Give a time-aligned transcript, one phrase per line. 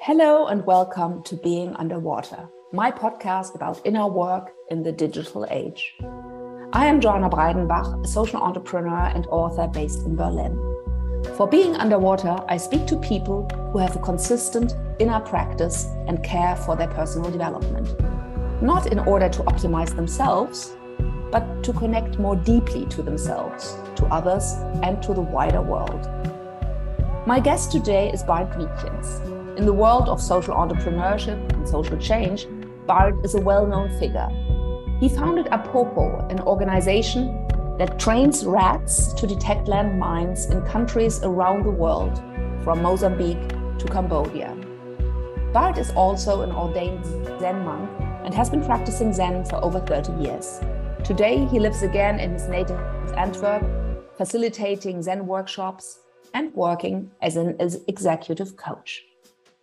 [0.00, 5.92] Hello and welcome to Being Underwater, my podcast about inner work in the digital age.
[6.72, 10.56] I am Joana Breidenbach, a social entrepreneur and author based in Berlin.
[11.36, 16.54] For Being Underwater, I speak to people who have a consistent inner practice and care
[16.54, 18.00] for their personal development,
[18.62, 20.76] not in order to optimize themselves,
[21.32, 24.54] but to connect more deeply to themselves, to others,
[24.84, 26.08] and to the wider world.
[27.26, 29.37] My guest today is Bart Weetjens.
[29.58, 32.46] In the world of social entrepreneurship and social change,
[32.86, 34.28] Bart is a well known figure.
[35.00, 37.44] He founded Apopo, an organization
[37.76, 42.22] that trains rats to detect landmines in countries around the world,
[42.62, 43.48] from Mozambique
[43.80, 44.56] to Cambodia.
[45.52, 47.04] Bart is also an ordained
[47.40, 47.90] Zen monk
[48.24, 50.60] and has been practicing Zen for over 30 years.
[51.02, 52.78] Today, he lives again in his native
[53.16, 53.64] Antwerp,
[54.16, 55.98] facilitating Zen workshops
[56.32, 57.56] and working as an
[57.88, 59.07] executive coach.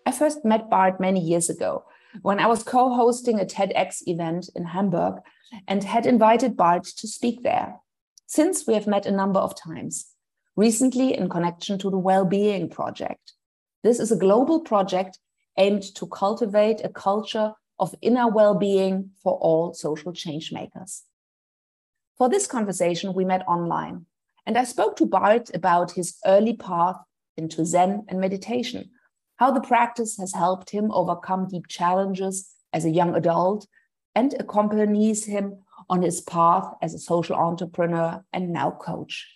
[0.05, 1.85] I first met Bart many years ago
[2.21, 5.15] when I was co hosting a TEDx event in Hamburg
[5.67, 7.75] and had invited Bart to speak there.
[8.27, 10.07] Since we have met a number of times,
[10.55, 13.33] recently in connection to the Well-Being Project.
[13.83, 15.19] This is a global project
[15.57, 21.03] aimed to cultivate a culture of inner well-being for all social change makers.
[22.17, 24.05] For this conversation, we met online,
[24.45, 26.97] and I spoke to Bart about his early path
[27.35, 28.89] into Zen and meditation,
[29.37, 33.67] how the practice has helped him overcome deep challenges as a young adult
[34.15, 35.57] and accompanies him
[35.89, 39.27] on his path as a social entrepreneur and now coach.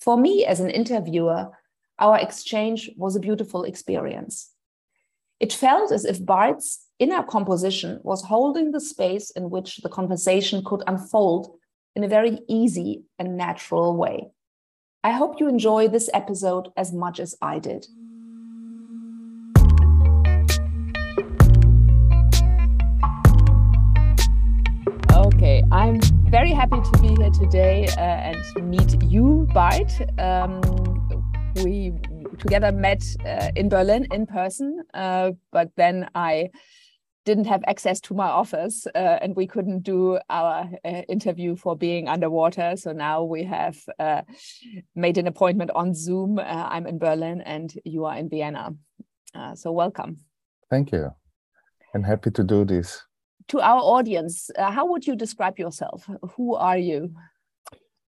[0.00, 1.50] For me, as an interviewer,
[1.98, 4.50] our exchange was a beautiful experience.
[5.38, 10.62] It felt as if Bart's inner composition was holding the space in which the conversation
[10.64, 11.56] could unfold
[11.94, 14.30] in a very easy and natural way.
[15.04, 17.86] I hope you enjoy this episode as much as I did.
[26.62, 29.92] Happy to be here today uh, and meet you, Bart.
[30.20, 30.60] Um,
[31.56, 31.92] we
[32.38, 36.50] together met uh, in Berlin in person, uh, but then I
[37.24, 41.76] didn't have access to my office uh, and we couldn't do our uh, interview for
[41.76, 42.76] being underwater.
[42.76, 44.22] So now we have uh,
[44.94, 46.38] made an appointment on Zoom.
[46.38, 48.70] I'm in Berlin and you are in Vienna.
[49.54, 50.18] so welcome.
[50.70, 51.10] Thank you.
[51.92, 53.02] I'm happy to do this
[53.48, 56.08] to our audience, uh, how would you describe yourself?
[56.36, 57.14] Who are you?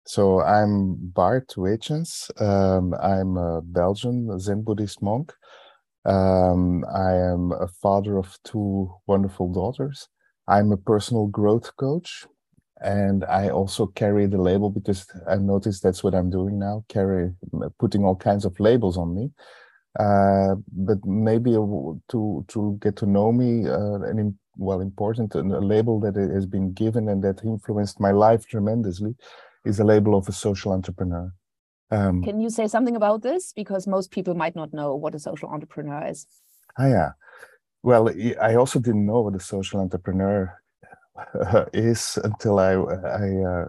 [0.06, 2.30] So I'm Bart Weetjens.
[2.40, 5.32] Um, I'm a Belgian Zen Buddhist monk.
[6.04, 10.08] Um, I am a father of two wonderful daughters.
[10.46, 12.26] I'm a personal growth coach,
[12.82, 16.84] and I also carry the label because I noticed that's what I'm doing now.
[16.88, 17.32] Carry
[17.78, 19.30] putting all kinds of labels on me.
[19.98, 24.18] Uh, but maybe to to get to know me, uh, an
[24.56, 28.46] well important and a label that it has been given and that influenced my life
[28.46, 29.14] tremendously
[29.64, 31.32] is a label of a social entrepreneur.
[31.90, 33.52] Um, Can you say something about this?
[33.52, 36.26] Because most people might not know what a social entrepreneur is.
[36.78, 37.10] Ah, yeah.
[37.82, 38.10] Well,
[38.40, 40.52] I also didn't know what a social entrepreneur
[41.72, 43.64] is until I, I uh,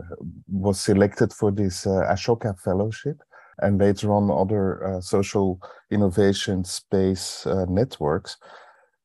[0.48, 3.22] was selected for this uh, Ashoka Fellowship
[3.60, 5.60] and later on other uh, social
[5.92, 8.38] innovation space uh, networks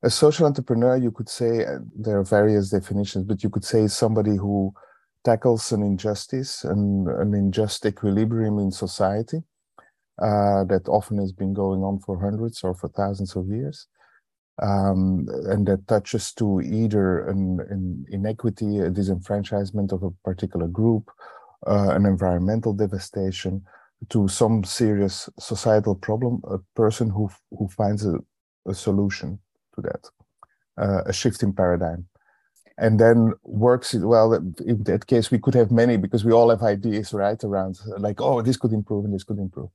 [0.03, 3.87] a social entrepreneur you could say uh, there are various definitions but you could say
[3.87, 4.73] somebody who
[5.23, 9.43] tackles an injustice and an unjust equilibrium in society
[10.21, 13.87] uh, that often has been going on for hundreds or for thousands of years
[14.61, 21.09] um, and that touches to either an, an, inequity a disenfranchisement of a particular group
[21.67, 23.63] uh, an environmental devastation
[24.09, 28.15] to some serious societal problem a person who who finds a,
[28.67, 29.39] a solution
[29.75, 30.09] to that,
[30.77, 32.07] uh, a shift in paradigm.
[32.77, 34.33] And then works well.
[34.33, 37.41] In that case, we could have many because we all have ideas, right?
[37.43, 39.69] Around like, oh, this could improve and this could improve.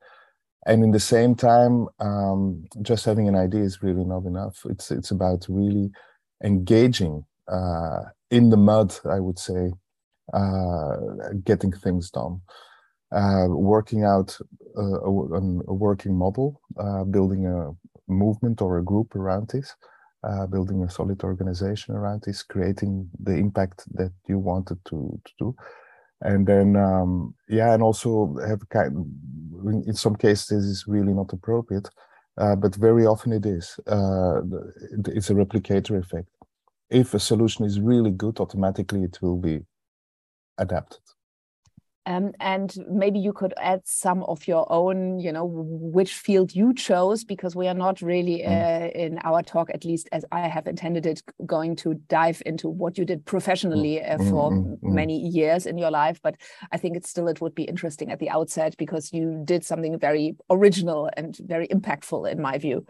[0.67, 4.63] And in the same time, um, just having an idea is really not enough.
[4.69, 5.93] It's it's about really
[6.43, 8.01] engaging uh,
[8.31, 9.73] in the mud, I would say,
[10.33, 10.97] uh,
[11.45, 12.41] getting things done,
[13.13, 14.37] uh, working out
[14.77, 17.71] a, a, a working model, uh, building a
[18.09, 19.75] movement or a group around this,
[20.25, 25.33] uh, building a solid organization around this, creating the impact that you wanted to, to
[25.39, 25.57] do.
[26.23, 29.05] And then, um, yeah, and also have kind.
[29.87, 31.91] In some cases, this is really not appropriate,
[32.39, 33.79] uh, but very often it is.
[33.87, 34.41] Uh,
[35.07, 36.29] it's a replicator effect.
[36.89, 39.61] If a solution is really good, automatically it will be
[40.57, 41.01] adapted.
[42.07, 46.73] Um, and maybe you could add some of your own, you know, which field you
[46.73, 48.49] chose, because we are not really mm.
[48.49, 52.69] uh, in our talk, at least as I have intended it, going to dive into
[52.69, 56.21] what you did professionally uh, mm, for mm, many years in your life.
[56.23, 56.37] But
[56.71, 59.99] I think it still it would be interesting at the outset because you did something
[59.99, 62.87] very original and very impactful, in my view.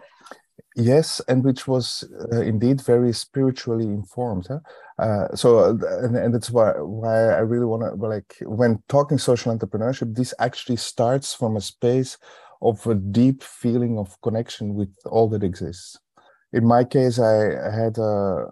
[0.75, 4.47] Yes, and which was uh, indeed very spiritually informed.
[4.49, 4.61] Huh?
[4.99, 9.19] Uh, so, uh, and, and that's why why I really want to like when talking
[9.19, 12.19] social entrepreneurship, this actually starts from a space
[12.63, 15.99] of a deep feeling of connection with all that exists.
[16.53, 18.47] In my case, I had a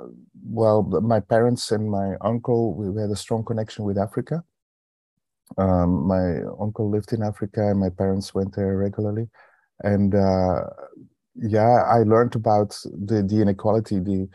[0.46, 4.44] well, my parents and my uncle we had a strong connection with Africa.
[5.58, 9.28] Um, my uncle lived in Africa, and my parents went there regularly,
[9.82, 10.64] and uh,
[11.36, 14.28] yeah, I learned about the, the inequality, the,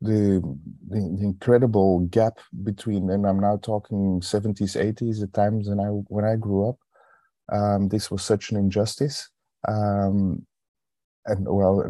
[0.00, 0.40] the,
[0.88, 6.24] the incredible gap between, and I'm now talking 70s, 80s, the times when I when
[6.24, 6.78] I grew up.
[7.52, 9.28] Um, this was such an injustice,
[9.66, 10.46] um,
[11.26, 11.80] and well,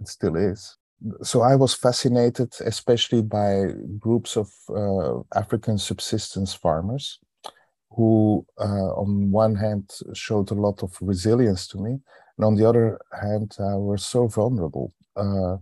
[0.00, 0.76] it still is.
[1.22, 3.66] So I was fascinated, especially by
[3.98, 7.18] groups of uh, African subsistence farmers,
[7.90, 12.00] who, uh, on one hand, showed a lot of resilience to me,
[12.40, 14.94] and on the other hand, uh, we're so vulnerable.
[15.14, 15.58] Uh,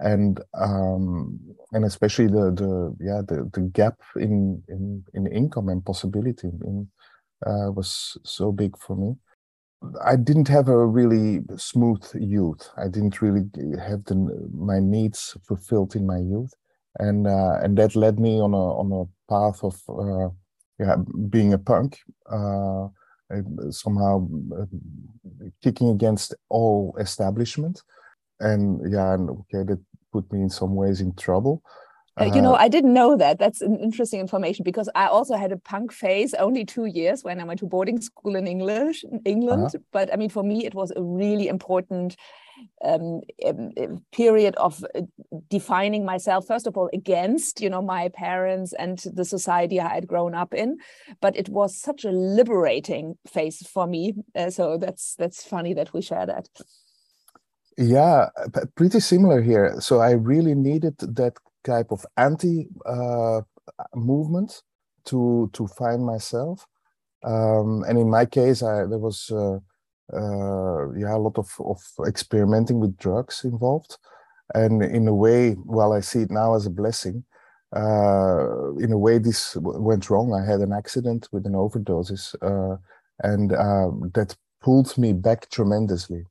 [0.00, 1.38] and um,
[1.72, 6.88] and especially the the yeah the, the gap in, in in income and possibility in,
[7.46, 9.16] uh, was so big for me.
[10.02, 12.70] I didn't have a really smooth youth.
[12.78, 13.44] I didn't really
[13.78, 14.16] have the,
[14.54, 16.54] my needs fulfilled in my youth,
[16.98, 20.30] and uh, and that led me on a on a path of uh,
[20.78, 20.96] yeah
[21.28, 22.00] being a punk.
[23.32, 24.66] Uh, somehow uh,
[25.62, 27.80] kicking against all establishment
[28.40, 29.80] and yeah and okay that
[30.12, 31.62] put me in some ways in trouble
[32.20, 33.40] uh, you know, uh, I didn't know that.
[33.40, 37.40] That's an interesting information because I also had a punk phase only two years when
[37.40, 39.64] I went to boarding school in English, in England.
[39.64, 39.78] Uh-huh.
[39.90, 42.14] But I mean, for me, it was a really important
[42.84, 43.20] um,
[44.12, 45.00] period of uh,
[45.48, 50.06] defining myself first of all against you know my parents and the society i had
[50.06, 50.78] grown up in.
[51.20, 55.92] But it was such a liberating phase for me uh, so that's that's funny that
[55.92, 56.48] we share that.
[57.76, 58.28] Yeah
[58.76, 59.80] pretty similar here.
[59.80, 61.34] So i really needed that
[61.64, 63.40] type of anti uh,
[63.94, 64.62] movement
[65.06, 66.66] to to find myself.
[67.22, 69.58] Um, and in my case I, there was uh,
[70.12, 73.98] yeah, a lot of, of experimenting with drugs involved.
[74.52, 77.24] And in a way, well, I see it now as a blessing.
[77.74, 80.32] Uh, in a way, this went wrong.
[80.32, 82.76] I had an accident with an overdose, uh,
[83.22, 86.24] and uh, that pulled me back tremendously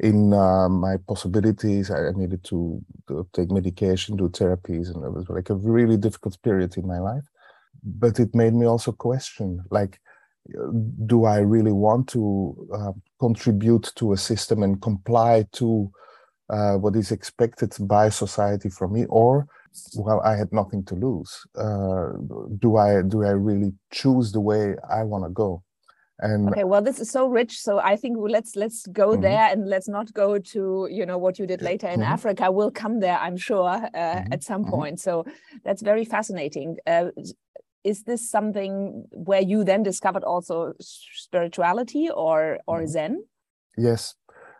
[0.00, 1.90] in uh, my possibilities.
[1.90, 6.40] I needed to, to, take medication, do therapies, and it was like a really difficult
[6.42, 7.24] period in my life.
[7.84, 10.00] But it made me also question, like,
[11.04, 15.90] do I really want to uh, contribute to a system and comply to
[16.50, 19.46] uh, what is expected by society from me, or
[19.96, 21.46] well, I had nothing to lose.
[21.56, 22.12] Uh,
[22.58, 25.62] do I do I really choose the way I want to go?
[26.18, 27.60] And okay, well, this is so rich.
[27.60, 29.22] So I think let's let's go mm -hmm.
[29.22, 32.14] there and let's not go to you know what you did later in mm -hmm.
[32.14, 32.52] Africa.
[32.52, 34.34] We'll come there, I'm sure, uh, mm -hmm.
[34.34, 34.76] at some mm-hmm.
[34.76, 35.00] point.
[35.00, 35.24] So
[35.64, 36.78] that's very fascinating.
[37.86, 42.92] Uh, is this something where you then discovered also spirituality or or mm-hmm.
[42.92, 43.24] zen
[43.76, 44.14] yes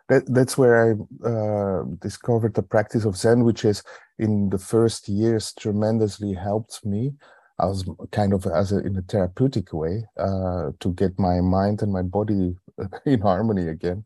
[0.09, 3.83] that, that's where i uh, discovered the practice of zen which is
[4.19, 7.13] in the first years tremendously helped me
[7.59, 11.81] I was kind of as a, in a therapeutic way uh, to get my mind
[11.81, 12.55] and my body
[13.05, 14.05] in harmony again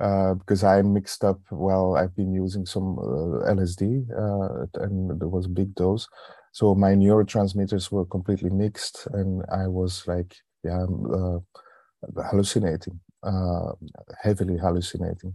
[0.00, 1.40] uh, because I mixed up.
[1.50, 6.08] Well, I've been using some uh, LSD, uh, and there was a big dose,
[6.56, 10.32] so my neurotransmitters were completely mixed and i was like
[10.64, 10.86] yeah
[11.18, 11.38] uh,
[12.30, 13.72] hallucinating uh,
[14.22, 15.34] heavily hallucinating.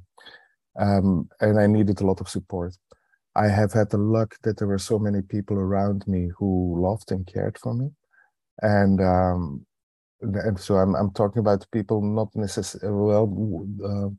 [0.80, 2.74] Um, and i needed a lot of support.
[3.36, 7.12] I have had the luck that there were so many people around me who loved
[7.12, 7.90] and cared for me.
[8.62, 9.66] And um,
[10.22, 14.10] and so I'm, I'm talking about people not necessarily well uh,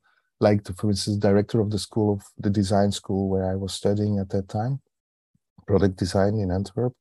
[0.40, 3.72] like the, for instance director of the school of the design school where i was
[3.72, 4.80] studying at that time
[5.72, 6.94] product design in Antwerp.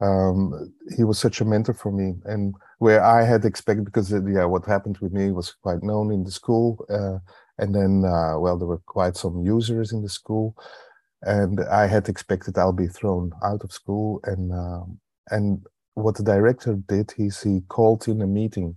[0.00, 4.24] Um, he was such a mentor for me, and where I had expected because uh,
[4.36, 6.66] yeah, what happened with me was quite known in the school,
[6.98, 7.18] uh,
[7.60, 10.56] and then uh, well, there were quite some users in the school,
[11.22, 14.98] and I had expected I'll be thrown out of school, and um,
[15.28, 15.48] and
[15.94, 18.76] what the director did is he called in a meeting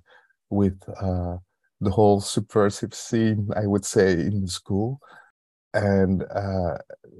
[0.49, 1.37] with uh,
[1.81, 4.99] the whole subversive scene, I would say, in the school,
[5.73, 6.77] and uh,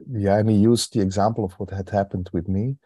[0.10, 2.78] used the example of what had happened with me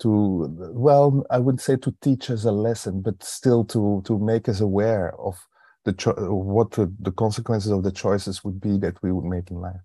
[0.00, 4.48] to well i wouldn't say to teach us a lesson but still to to make
[4.48, 5.36] us aware of
[5.84, 9.50] the cho- what the, the consequences of the choices would be that we would make
[9.50, 9.80] in life.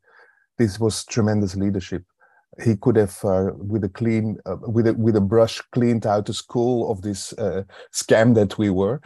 [0.58, 2.03] This was tremendous leadership.
[2.63, 6.25] He could have uh, with a clean uh, with a with a brush cleaned out
[6.25, 7.63] the school of this uh,
[7.94, 9.01] scam that we were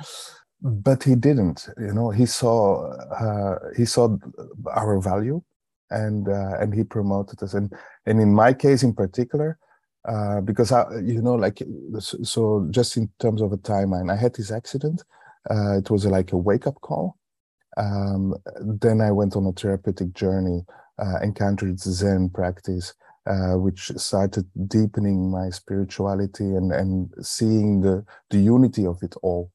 [0.61, 2.11] but he didn't you know.
[2.11, 4.15] He saw uh, he saw
[4.71, 5.41] our value
[5.91, 7.73] and uh, and he promoted us and
[8.05, 9.57] and in my case in particular
[10.07, 11.61] uh, because I, you know, like,
[11.99, 15.03] so just in terms of a timeline, I had this accident.
[15.49, 17.17] Uh, it was like a wake up call.
[17.77, 20.65] Um, then I went on a therapeutic journey,
[20.99, 22.93] uh, encountered Zen practice,
[23.27, 29.51] uh, which started deepening my spirituality and, and seeing the, the unity of it all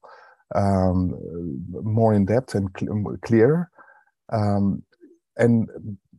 [0.55, 1.13] um,
[1.83, 3.69] more in depth and cl- clearer.
[4.31, 4.83] Um,
[5.37, 5.69] and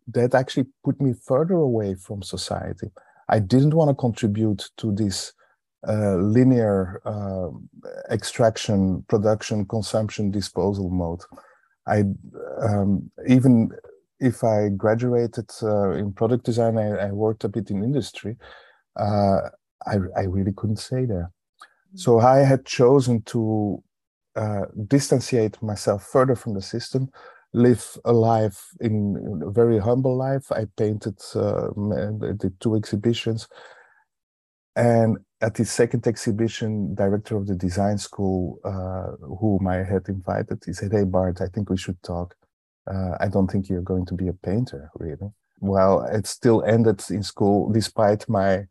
[0.09, 2.89] that actually put me further away from society.
[3.29, 5.33] I didn't want to contribute to this
[5.87, 7.51] uh, linear uh,
[8.11, 11.21] extraction, production, consumption, disposal mode.
[11.87, 12.05] I
[12.61, 13.71] um, even
[14.21, 18.37] if I graduated uh, in product design, I, I, worked a bit in industry.
[18.97, 19.39] Uh,
[19.87, 21.31] I, I, really couldn't stay there.
[21.95, 22.01] Mm.
[22.01, 23.83] So I had chosen to
[24.35, 27.11] uh, distanciate myself further from the system
[27.53, 30.51] live a life in a very humble life.
[30.53, 31.69] I painted, uh,
[32.61, 33.49] two exhibitions.
[34.77, 40.63] And at the second exhibition, director of the design school, uh, whom I had invited,
[40.65, 42.35] he said, Hey, Bart, I think we should talk.
[42.87, 45.31] Uh, I don't think you're going to be a painter, really.
[45.61, 48.67] Well, it still ended in school despite my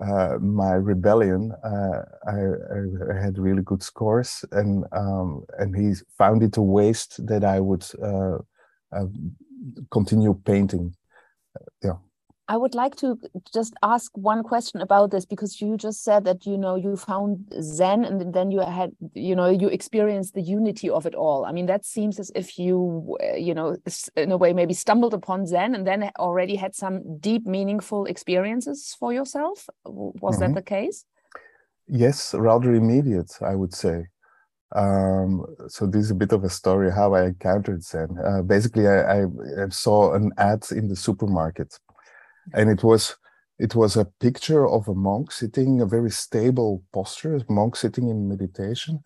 [0.00, 6.42] uh, my rebellion, uh, I, I, had really good scores, and um, and he found
[6.42, 8.38] it a waste that I would uh,
[8.92, 9.06] uh
[9.90, 10.94] continue painting.
[11.82, 11.98] yeah.
[12.50, 13.16] I would like to
[13.54, 17.30] just ask one question about this because you just said that you know you found
[17.62, 21.44] Zen and then you had you know you experienced the unity of it all.
[21.44, 23.76] I mean that seems as if you uh, you know
[24.16, 28.96] in a way maybe stumbled upon Zen and then already had some deep meaningful experiences
[28.98, 29.68] for yourself.
[29.84, 30.38] Was mm -hmm.
[30.40, 30.54] that mm-hmm.
[30.54, 30.98] the case?
[32.04, 33.96] Yes, rather immediate, I would say.
[34.82, 35.30] Um,
[35.68, 38.10] so this is a bit of a story how I encountered Zen.
[38.28, 39.18] Uh, basically, I,
[39.64, 41.70] I saw an ad in the supermarket
[42.54, 43.16] and it was
[43.58, 48.08] it was a picture of a monk sitting a very stable posture, a monk sitting
[48.08, 49.02] in meditation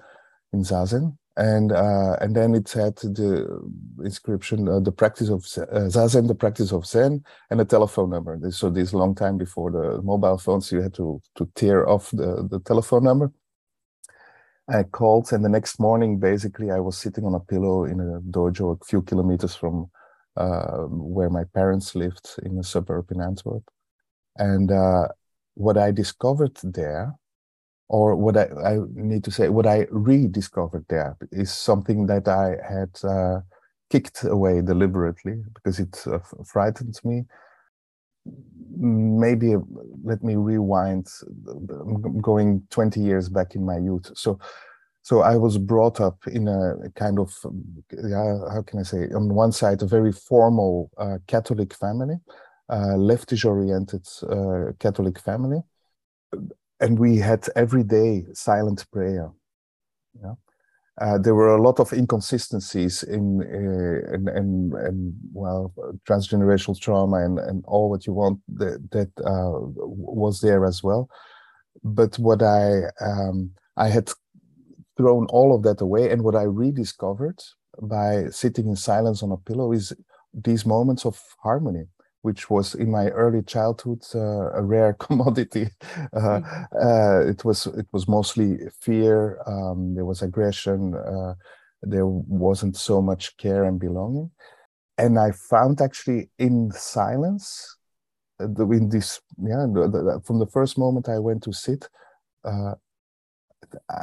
[0.53, 3.61] in zazen, and uh, and then it had the
[4.05, 8.39] inscription, uh, the practice of uh, zazen, the practice of Zen, and a telephone number.
[8.51, 12.47] So this long time before the mobile phones, you had to to tear off the
[12.49, 13.33] the telephone number.
[14.69, 18.21] I called, and the next morning, basically, I was sitting on a pillow in a
[18.31, 19.91] dojo a few kilometers from
[20.37, 23.65] uh, where my parents lived in a suburb in Antwerp.
[24.37, 25.09] And uh,
[25.55, 27.15] what I discovered there,
[27.89, 32.57] or what I, I, need to say, what I rediscovered there is something that I
[32.67, 33.41] had uh,
[33.91, 37.25] kicked away deliberately because it uh, frightened me.
[38.77, 39.55] Maybe
[40.03, 41.07] let me rewind,
[42.21, 44.11] going 20 years back in my youth.
[44.17, 44.41] So
[45.05, 47.31] so I was brought up in a kind of,
[47.93, 52.15] yeah, how can I say, on one side, a very formal uh, Catholic family,
[52.71, 55.61] uh, leftish oriented uh, Catholic family.
[56.81, 59.31] And we had every day silent prayer.
[60.23, 60.37] Yeah.
[60.99, 65.75] Uh, there were a lot of inconsistencies in, uh, in, in, in, well,
[66.09, 71.11] transgenerational trauma and, and all what you want that, that uh, was there as well.
[71.83, 74.09] But what I, um, I had
[74.97, 76.11] thrown all of that away.
[76.11, 77.41] And what I rediscovered
[77.83, 79.93] by sitting in silence on a pillow is
[80.33, 81.85] these moments of harmony,
[82.23, 85.69] which was in my early childhood uh, a rare commodity.
[86.13, 86.65] Uh, mm-hmm.
[86.81, 89.41] uh, it was it was mostly fear.
[89.47, 90.95] Um, there was aggression.
[90.95, 91.35] Uh,
[91.83, 94.31] there wasn't so much care and belonging.
[94.97, 97.77] And I found actually in silence,
[98.41, 99.67] uh, in this yeah,
[100.25, 101.89] from the first moment I went to sit,
[102.45, 102.75] uh,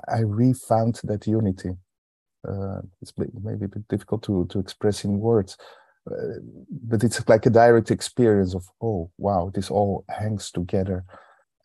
[0.08, 1.72] I refound that unity.
[2.48, 5.58] Uh, it's maybe a bit difficult to, to express in words,
[6.10, 6.40] uh,
[6.70, 11.06] but it's like a direct experience of, oh, wow, this all hangs together.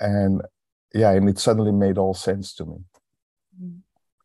[0.00, 0.42] And
[0.94, 2.76] yeah, and it suddenly made all sense to me.
[3.62, 3.78] Mm,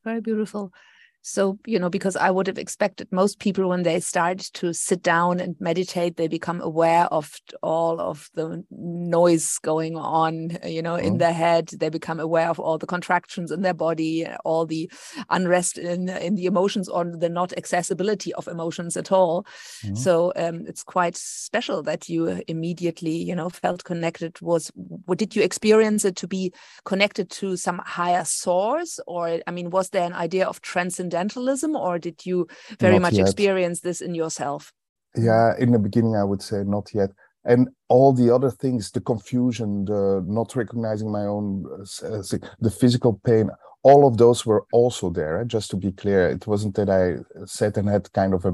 [0.04, 0.74] very beautiful.
[1.22, 5.04] So you know because i would have expected most people when they start to sit
[5.04, 10.96] down and meditate they become aware of all of the noise going on you know
[10.96, 11.00] mm.
[11.00, 11.18] in mm-hmm.
[11.18, 14.92] their head they become aware of all the contractions in their body all the
[15.30, 19.46] unrest in in the emotions or the not accessibility of emotions at all
[19.84, 19.98] mm.
[19.98, 24.72] so um, it's quite special that you immediately you know felt connected was
[25.06, 26.52] what did you experience it to be
[26.84, 31.76] connected to some higher source or i mean was there an idea of transcendence transcendentalism,
[31.76, 32.48] or did you
[32.80, 33.22] very not much yet.
[33.22, 34.74] experience this in yourself?
[35.16, 37.10] Yeah, in the beginning, I would say not yet.
[37.44, 41.66] And all the other things, the confusion, the not recognizing my own,
[42.04, 42.22] uh,
[42.60, 43.50] the physical pain,
[43.84, 45.42] all of those were also there.
[45.42, 45.46] Eh?
[45.46, 47.16] Just to be clear, it wasn't that I
[47.46, 48.54] sat and had kind of a,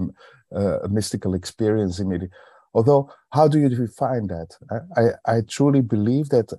[0.55, 2.29] uh, a mystical experience immediately.
[2.73, 4.55] Although, how do you define that?
[4.71, 6.53] I, I, I truly believe that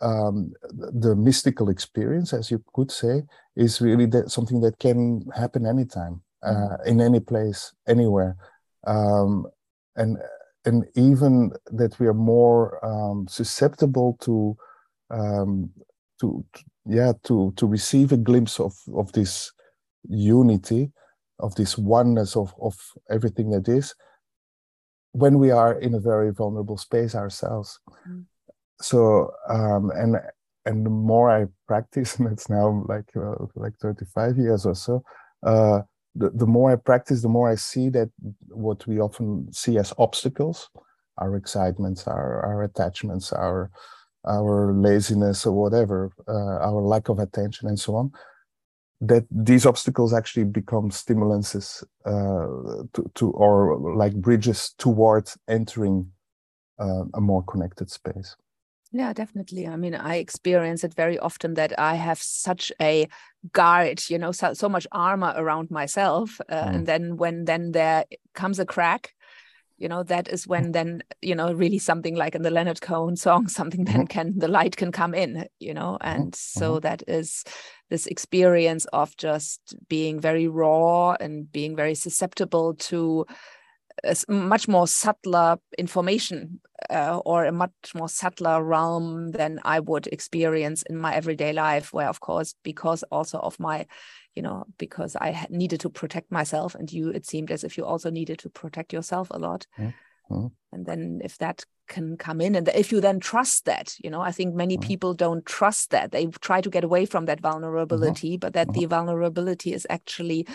[0.00, 3.22] um, the mystical experience, as you could say,
[3.56, 6.88] is really that something that can happen anytime, uh, mm-hmm.
[6.88, 8.36] in any place, anywhere,
[8.86, 9.46] um,
[9.96, 10.18] and
[10.64, 14.56] and even that we are more um, susceptible to,
[15.10, 15.70] um,
[16.20, 19.52] to, to yeah to to receive a glimpse of of this
[20.08, 20.92] unity,
[21.40, 22.76] of this oneness of of
[23.10, 23.94] everything that is,
[25.12, 27.80] when we are in a very vulnerable space ourselves.
[28.08, 28.26] Mm
[28.80, 30.16] so um, and
[30.64, 35.02] and the more I practice, and it's now like uh, like 35 years or so,
[35.42, 35.80] uh,
[36.14, 38.10] the, the more I practice, the more I see that
[38.48, 40.68] what we often see as obstacles,
[41.18, 43.70] our excitements, our our attachments, our
[44.26, 48.12] our laziness or whatever, uh, our lack of attention and so on,
[49.00, 56.10] that these obstacles actually become stimulances uh, to, to or like bridges towards entering
[56.78, 58.36] uh, a more connected space.
[58.90, 59.66] Yeah, definitely.
[59.66, 63.06] I mean, I experience it very often that I have such a
[63.52, 66.40] guard, you know, so, so much armor around myself.
[66.48, 66.74] Uh, mm.
[66.74, 68.04] And then when then there
[68.34, 69.14] comes a crack,
[69.76, 73.16] you know, that is when then, you know, really something like in the Leonard Cohen
[73.16, 74.04] song, something then mm-hmm.
[74.06, 75.98] can, the light can come in, you know.
[76.00, 76.20] Mm-hmm.
[76.20, 76.80] And so mm-hmm.
[76.80, 77.44] that is
[77.90, 83.26] this experience of just being very raw and being very susceptible to
[84.04, 90.06] a much more subtler information uh, or a much more subtler realm than I would
[90.06, 93.86] experience in my everyday life, where, of course, because also of my,
[94.34, 97.84] you know, because I needed to protect myself, and you, it seemed as if you
[97.84, 99.66] also needed to protect yourself a lot.
[99.78, 100.46] Mm-hmm.
[100.72, 104.20] And then if that can come in, and if you then trust that, you know,
[104.20, 104.86] I think many mm-hmm.
[104.86, 106.12] people don't trust that.
[106.12, 108.40] They try to get away from that vulnerability, mm-hmm.
[108.40, 108.90] but that the mm-hmm.
[108.90, 110.46] vulnerability is actually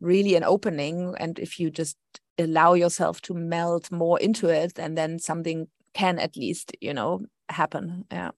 [0.00, 1.14] really an opening.
[1.18, 1.96] And if you just
[2.38, 7.20] allow yourself to melt more into it and then something can at least you know
[7.48, 8.04] happen.
[8.10, 8.30] Yeah.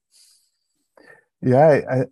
[1.40, 2.04] Yeah I, I,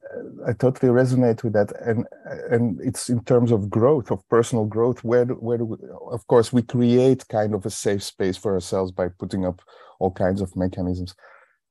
[0.49, 1.73] I totally resonate with that.
[1.81, 2.07] And
[2.51, 5.77] and it's in terms of growth of personal growth where where do we,
[6.11, 9.61] of course we create kind of a safe space for ourselves by putting up
[9.99, 11.15] all kinds of mechanisms.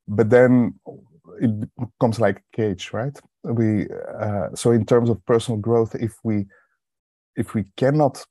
[0.07, 0.79] But then
[1.39, 3.17] it becomes like a cage right?
[3.43, 3.87] We
[4.19, 6.47] uh, so in terms of personal growth if we
[7.35, 8.25] if we cannot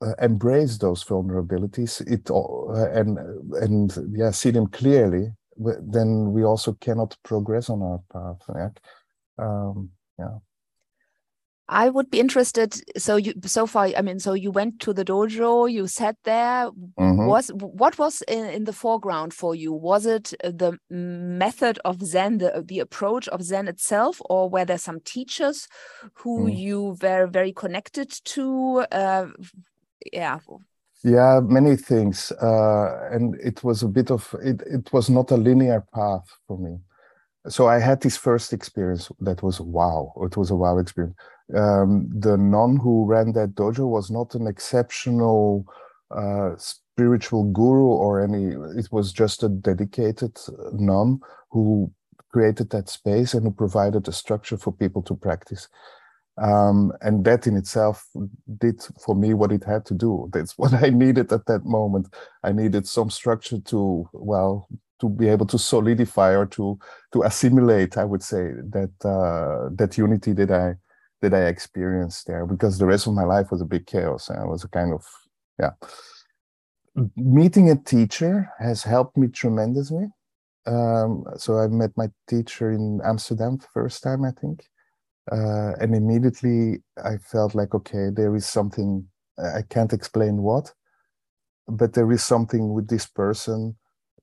[0.00, 3.18] uh, embrace those vulnerabilities it uh, and
[3.62, 8.68] and yeah see them clearly then we also cannot progress on our path yeah,
[9.38, 10.38] um, yeah.
[11.70, 12.80] I would be interested.
[12.96, 16.70] So you so far, I mean, so you went to the dojo, you sat there.
[16.70, 17.26] Mm -hmm.
[17.26, 19.80] Was what was in, in, the foreground for you?
[19.80, 24.78] Was it the method of Zen, the the approach of Zen itself, or were there
[24.78, 25.68] some teachers
[26.24, 26.56] who mm.
[26.56, 28.42] you were very connected to?
[28.92, 29.28] Uh,
[30.12, 30.38] yeah.
[31.04, 35.36] Yeah many things uh, and it was a bit of it it was not a
[35.36, 36.78] linear path for me.
[37.48, 40.12] So i had this first experience that was wow.
[40.22, 41.16] It was a wow experience.
[41.54, 45.64] Um, the nun who ran that dojo was not an exceptional
[46.10, 48.46] uh, spiritual guru or any
[48.78, 50.36] it was just a dedicated
[50.72, 51.90] nun who
[52.32, 55.68] created that space and who provided a structure for people to practice
[56.40, 58.06] um, and that in itself
[58.58, 60.28] did for me what it had to do.
[60.32, 62.14] That's what I needed at that moment.
[62.42, 64.68] I needed some structure to, well,
[65.00, 66.78] to be able to solidify or to
[67.12, 67.96] to assimilate.
[67.96, 70.74] I would say that uh, that unity that I
[71.22, 74.30] that I experienced there, because the rest of my life was a big chaos.
[74.30, 75.06] I was a kind of
[75.58, 75.70] yeah.
[77.16, 80.06] Meeting a teacher has helped me tremendously.
[80.66, 84.64] Um, so I met my teacher in Amsterdam first time, I think
[85.32, 89.06] uh, and immediately I felt like, okay, there is something
[89.38, 90.72] I can't explain what,
[91.66, 93.76] but there is something with this person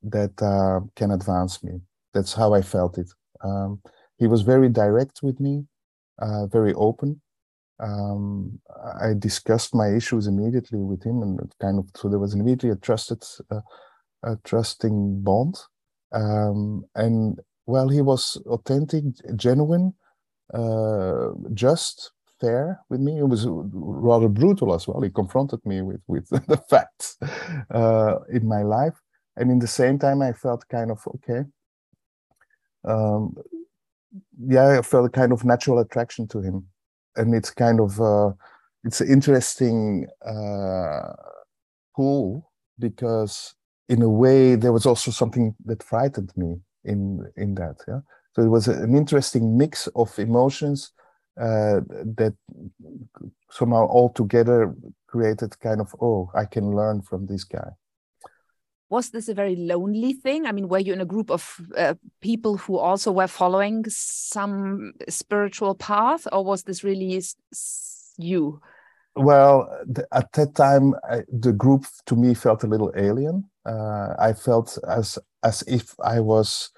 [0.04, 1.82] that uh, can advance me.
[2.14, 3.10] That's how I felt it.
[3.44, 3.82] Um,
[4.18, 5.66] he was very direct with me,
[6.20, 7.22] uh, very open,
[7.80, 8.60] um,
[9.02, 12.76] I discussed my issues immediately with him, and kind of so there was immediately a
[12.76, 13.62] trusted, uh,
[14.24, 15.56] a trusting bond.
[16.14, 19.04] Um, and well, he was authentic,
[19.36, 19.94] genuine,
[20.54, 23.20] uh, just, fair with me.
[23.20, 25.02] It was rather brutal as well.
[25.02, 27.18] He confronted me with with the facts
[27.72, 29.00] uh, in my life,
[29.38, 31.44] and in the same time, I felt kind of okay.
[32.84, 33.36] Um,
[34.48, 36.68] yeah, I felt a kind of natural attraction to him
[37.16, 38.32] and it's kind of uh,
[38.84, 41.14] it's an interesting uh,
[41.96, 43.56] pool because
[43.90, 48.02] in a way there was also something that frightened me in in that yeah
[48.36, 50.92] so it was an interesting mix of emotions
[51.40, 51.80] uh,
[52.18, 52.34] that
[53.50, 54.74] somehow all together
[55.08, 57.72] created kind of oh i can learn from this guy
[58.90, 60.46] was this a very lonely thing?
[60.46, 64.94] I mean, were you in a group of uh, people who also were following some
[65.10, 67.22] spiritual path, or was this really
[68.18, 68.62] you?
[69.16, 69.70] Well,
[70.12, 73.50] at that time, I, the group to me felt a little alien.
[73.66, 76.70] Uh, I felt as as if I was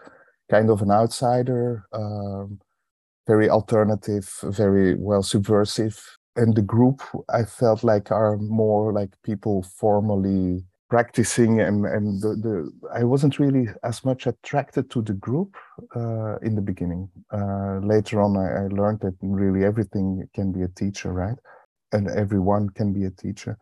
[0.50, 2.60] kind of an outsider, um,
[3.28, 6.02] very alternative, very well subversive.
[6.36, 12.30] And the group, I felt like are more like people formally practicing and and the,
[12.30, 15.56] the I wasn't really as much attracted to the group
[15.96, 17.10] uh, in the beginning.
[17.32, 21.38] Uh, later on, I, I, learned that really everything can be a teacher, right?
[21.92, 23.58] And everyone can be a teacher.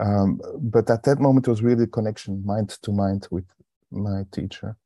[0.00, 3.44] Um, but at that moment, it was really a connection, mind to mind, with
[3.90, 4.76] my teacher.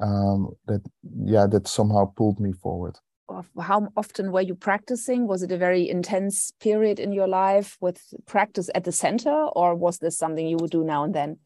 [0.00, 0.82] Um, that
[1.24, 2.98] yeah, that somehow pulled me forward
[3.60, 5.26] how often were you practicing?
[5.26, 9.74] Was it a very intense period in your life with practice at the center, or
[9.74, 11.38] was this something you would do now and then?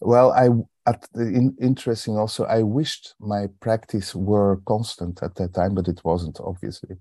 [0.00, 0.48] Well, I
[0.88, 2.44] at in, interesting also.
[2.44, 6.96] I wished my practice were constant at that time, but it wasn't obviously.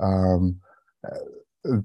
[0.00, 0.60] Um,
[1.06, 1.78] uh,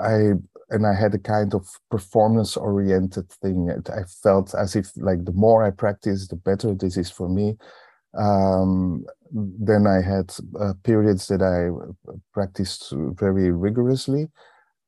[0.00, 0.32] I
[0.72, 3.70] and I had a kind of performance oriented thing.
[3.88, 7.56] I felt as if like the more I practice, the better this is for me.
[8.18, 14.30] Um, then I had uh, periods that I uh, practiced very rigorously.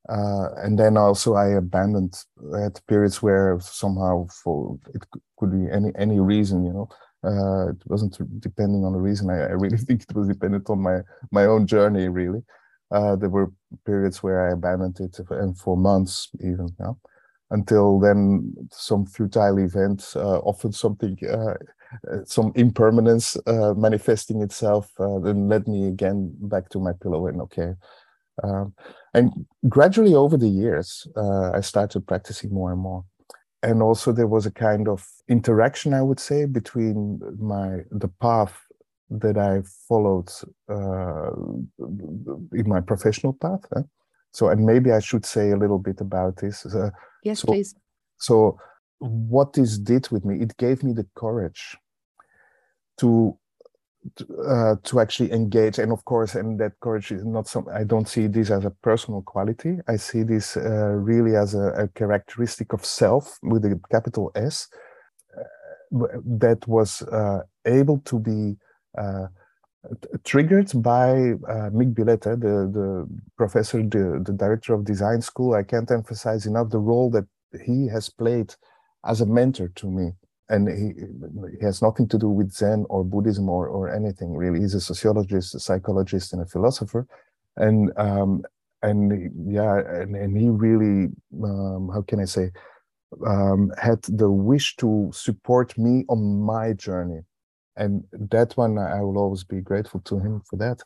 [0.07, 2.15] Uh, and then also I abandoned
[2.63, 5.03] at periods where somehow for it
[5.37, 6.89] could be any any reason, you know,
[7.23, 9.31] uh, it wasn't depending on the reason.
[9.31, 10.99] I, I, really think it was dependent on my
[11.31, 12.07] my own journey.
[12.07, 12.43] Really,
[12.91, 13.51] uh, there were
[13.85, 16.69] periods where I abandoned it, and for months even.
[17.51, 21.17] Until then, some futile event, uh, often something
[22.11, 27.27] uh, some impermanence uh, manifesting itself uh, then led me again back to my pillow
[27.27, 27.73] and okay
[28.43, 28.73] um,
[29.13, 29.31] and
[29.69, 31.07] gradually over the years
[31.53, 33.03] i started practicing more and more
[33.63, 38.59] and also there was a kind of interaction i would say between my the path
[39.09, 40.29] that i followed
[40.69, 41.31] uh,
[42.53, 43.81] in my professional path eh?
[44.31, 46.89] so and maybe i should say a little bit about this uh,
[47.23, 47.75] yes so, please
[48.17, 48.57] so
[48.99, 51.77] what this did with me it gave me the courage
[52.97, 53.37] to
[54.47, 58.07] uh, to actually engage and of course and that courage is not some i don't
[58.07, 62.71] see this as a personal quality i see this uh, really as a, a, characteristic
[62.71, 64.67] of self with a capital s
[65.35, 68.55] uh, that was uh, able to be
[70.23, 75.53] triggered by uh, Mick Billette, the, the professor, the, the director of design school.
[75.53, 77.25] I can't emphasize enough the role that
[77.65, 78.55] he has played
[79.05, 80.11] as a mentor to me
[80.49, 84.59] and he, he, has nothing to do with Zen or Buddhism or, or anything really.
[84.59, 87.07] He's a sociologist, a psychologist, and a philosopher,
[87.57, 88.43] and um,
[88.83, 91.09] and yeah, and, and he really,
[91.43, 92.51] um, how can I say,
[93.25, 97.21] um, had the wish to support me on my journey,
[97.77, 100.81] and that one I will always be grateful to him for that,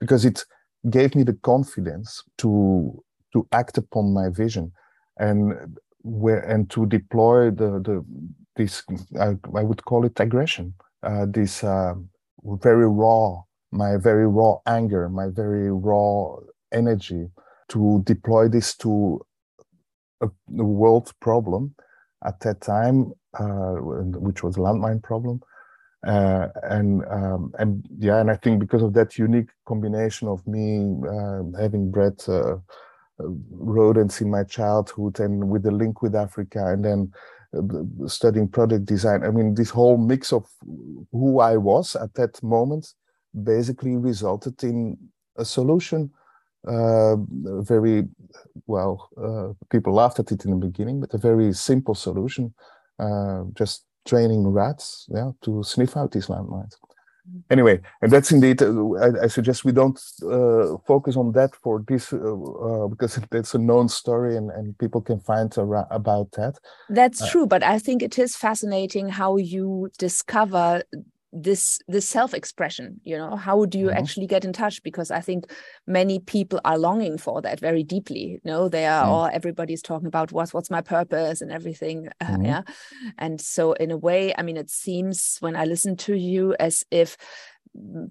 [0.00, 0.44] because it
[0.90, 3.02] gave me the confidence to
[3.32, 4.72] to act upon my vision,
[5.18, 8.04] and where and to deploy the the
[8.56, 8.82] this
[9.18, 11.94] I, I would call it aggression uh, this uh,
[12.44, 16.36] very raw my very raw anger my very raw
[16.72, 17.30] energy
[17.70, 19.20] to deploy this to
[20.20, 20.26] a,
[20.58, 21.74] a world problem
[22.24, 23.74] at that time uh,
[24.26, 25.40] which was landmine problem
[26.06, 30.94] uh, and um, and yeah and I think because of that unique combination of me
[31.08, 32.56] uh, having bred uh,
[33.18, 37.12] rodents in my childhood and with the link with Africa and then
[37.56, 39.24] uh, studying product design.
[39.24, 40.44] I mean, this whole mix of
[41.12, 42.92] who I was at that moment
[43.42, 44.98] basically resulted in
[45.36, 46.10] a solution.
[46.66, 47.16] Uh,
[47.60, 48.04] very
[48.66, 52.54] well, uh, people laughed at it in the beginning, but a very simple solution,
[53.52, 56.76] just training rats, yeah, to sniff out these landmines.
[57.50, 58.62] anyway, and that's indeed.
[58.62, 63.18] Uh, I, I, suggest we don't uh, focus on that for this uh, uh because
[63.32, 65.52] it's a known story, and, and people can find
[65.90, 66.58] about that.
[66.88, 70.82] That's uh, true, but I think it is fascinating how you discover
[71.34, 73.36] this this self-expression you know?
[73.36, 73.98] How do you mm-hmm.
[73.98, 74.82] actually get in touch?
[74.82, 75.50] Because i think
[75.86, 78.68] many people are longing for that very deeply you know?
[78.68, 79.12] They are mm-hmm.
[79.12, 82.62] all everybody's talking about what's what's my purpose and everything uh, yeah?
[83.18, 86.84] And so in a way i mean it seems when i listen to you as
[86.90, 87.16] if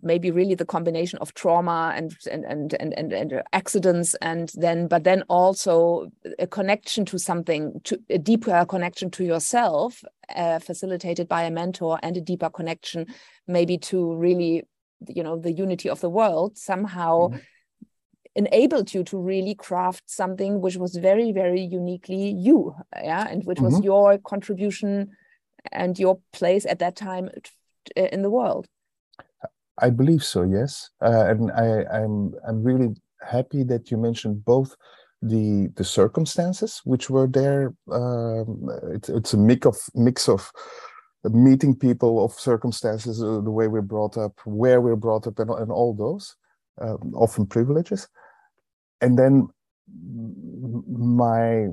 [0.01, 4.87] maybe really the combination of trauma and and and and and, and accidents and then
[4.87, 10.03] but then also a connection to something to a deeper connection to yourself
[10.35, 13.05] uh, facilitated by a mentor and a deeper connection
[13.47, 14.63] maybe to really
[15.07, 17.37] you know the unity of the world somehow mm-hmm.
[18.35, 23.59] enabled you to really craft something which was very very uniquely you yeah and which
[23.59, 23.75] mm-hmm.
[23.75, 25.09] was your contribution
[25.71, 27.29] and your place at that time
[27.95, 28.67] in the world
[29.79, 30.89] I believe so, yes.
[31.01, 32.95] Uh, and I, I'm I'm really
[33.27, 34.75] happy that you mentioned both
[35.21, 37.73] the the circumstances which were there.
[37.91, 40.51] Um, it's it's a mix of mix of
[41.25, 45.49] meeting people of circumstances, uh, the way we're brought up, where we're brought up, and,
[45.49, 46.35] and all those,
[46.81, 48.07] um, often privileges,
[49.01, 49.47] and then
[49.87, 51.67] my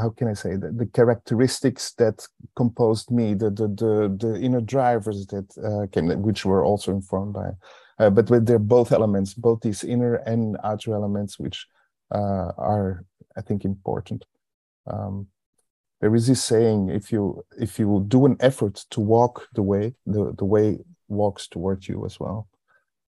[0.00, 4.60] how can I say the, the characteristics that composed me, the the the, the inner
[4.60, 7.50] drivers that uh, can, which were also informed by,
[7.98, 11.66] uh, but with they're both elements, both these inner and outer elements, which
[12.14, 13.04] uh, are
[13.36, 14.24] I think important.
[14.86, 15.28] Um,
[16.00, 19.94] there is this saying: if you if you do an effort to walk the way,
[20.06, 22.48] the the way walks towards you as well.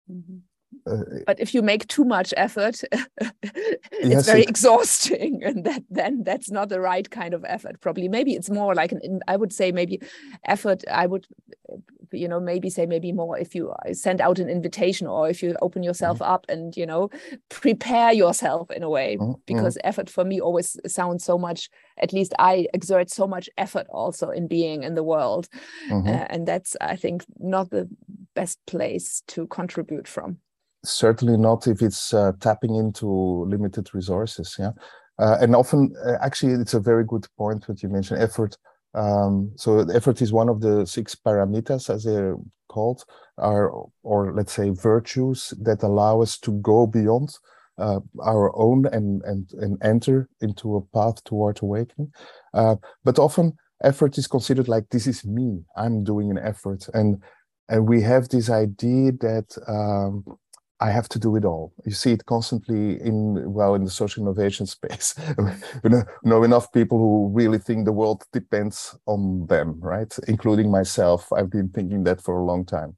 [0.09, 0.48] Mm -hmm.
[0.85, 2.81] Uh, but if you make too much effort
[3.21, 7.79] it's yes, very it, exhausting and that then that's not the right kind of effort
[7.81, 9.99] probably maybe it's more like an i would say maybe
[10.45, 11.27] effort i would
[12.11, 15.43] you know maybe say maybe more if you uh, send out an invitation or if
[15.43, 16.33] you open yourself mm -hmm.
[16.33, 17.09] up and you know
[17.49, 19.39] prepare yourself in a way mm -hmm.
[19.45, 23.87] because effort for me always sounds so much at least i exert so much effort
[23.89, 25.47] also in being in the world
[25.89, 26.07] mm -hmm.
[26.07, 27.87] uh, and that's i think not the
[28.33, 30.37] best place to contribute from
[30.83, 34.71] certainly not if it's uh, tapping into limited resources yeah.
[35.17, 38.57] Uh, and often uh, actually it's a very good point what you mentioned effort
[38.93, 42.37] um, so effort is one of the six paramitas as they're
[42.69, 43.03] called
[43.37, 43.71] are
[44.03, 47.29] or let's say virtues that allow us to go beyond
[47.79, 52.11] uh, our own and and and enter into a path toward awakening.
[52.53, 55.63] Uh, but often effort is considered like this is me.
[55.77, 56.87] I'm doing an effort.
[56.93, 57.21] And
[57.69, 60.25] and we have this idea that um,
[60.81, 61.73] I have to do it all.
[61.85, 65.13] You see it constantly in well in the social innovation space.
[65.83, 70.13] you know, know enough people who really think the world depends on them, right?
[70.27, 71.31] Including myself.
[71.33, 72.95] I've been thinking that for a long time.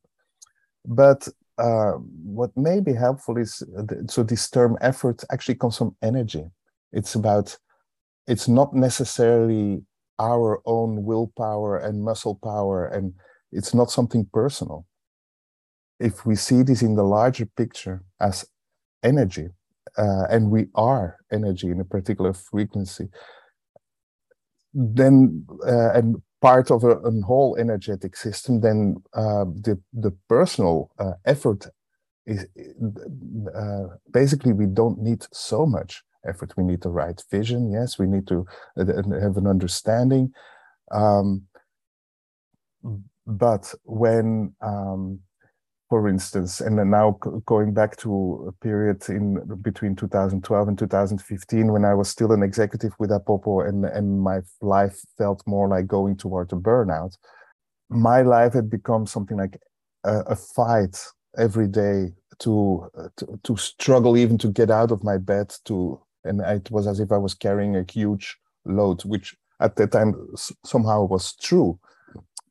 [0.86, 3.64] But uh, what may be helpful is
[4.08, 6.46] so this term effort actually comes from energy.
[6.92, 7.58] It's about
[8.28, 9.82] it's not necessarily
[10.20, 13.14] our own willpower and muscle power, and
[13.52, 14.86] it's not something personal
[16.02, 18.46] if we see this in the larger picture as
[19.04, 19.50] energy,
[19.98, 23.10] uh, and we are energy in a particular frequency,
[24.74, 31.14] then uh, and part of a, whole energetic system, then uh, the the personal uh,
[31.26, 31.68] effort
[32.26, 32.46] is
[33.56, 36.54] uh, basically we don't need so much effort.
[36.58, 37.72] We need the right vision.
[37.72, 38.46] Yes, we need to
[38.78, 38.86] uh,
[39.20, 40.34] have an understanding.
[40.92, 41.44] Um,
[43.26, 45.20] but when um,
[45.92, 51.84] for instance, and now going back to a period in between 2012 and 2015, when
[51.84, 56.16] I was still an executive with Apopo and, and my life felt more like going
[56.16, 57.18] toward a burnout,
[57.90, 59.58] my life had become something like
[60.06, 60.98] a, a fight
[61.38, 66.40] every day to, to, to struggle even to get out of my bed to, and
[66.40, 70.16] it was as if I was carrying a huge load, which at that time
[70.64, 71.78] somehow was true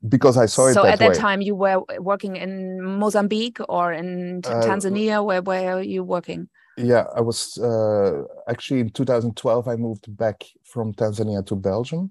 [0.09, 0.75] because I saw it.
[0.75, 1.15] So that at that way.
[1.15, 5.25] time, you were working in Mozambique or in uh, Tanzania.
[5.25, 6.49] Where were you working?
[6.77, 9.69] Yeah, I was uh, actually in 2012.
[9.69, 12.11] I moved back from Tanzania to Belgium.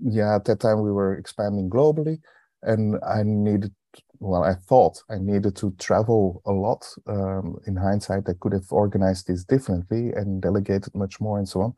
[0.00, 2.20] Yeah, at that time we were expanding globally,
[2.62, 3.72] and I needed.
[4.20, 6.86] Well, I thought I needed to travel a lot.
[7.06, 11.60] Um, in hindsight, I could have organized this differently and delegated much more and so
[11.62, 11.74] on.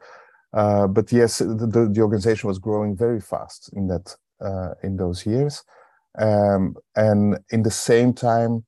[0.53, 4.17] Uh, but yes, the, the, organization was growing very fast in that
[4.83, 5.63] in those years.
[6.19, 8.65] Um, and in the same time,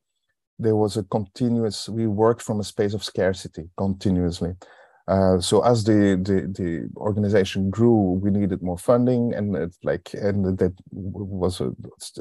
[0.59, 4.55] there was a continuous, we worked from a space of scarcity continuously.
[5.09, 10.15] Uh, so as the, the, the organization grew, we needed more funding, and it, like
[10.15, 11.73] and that was a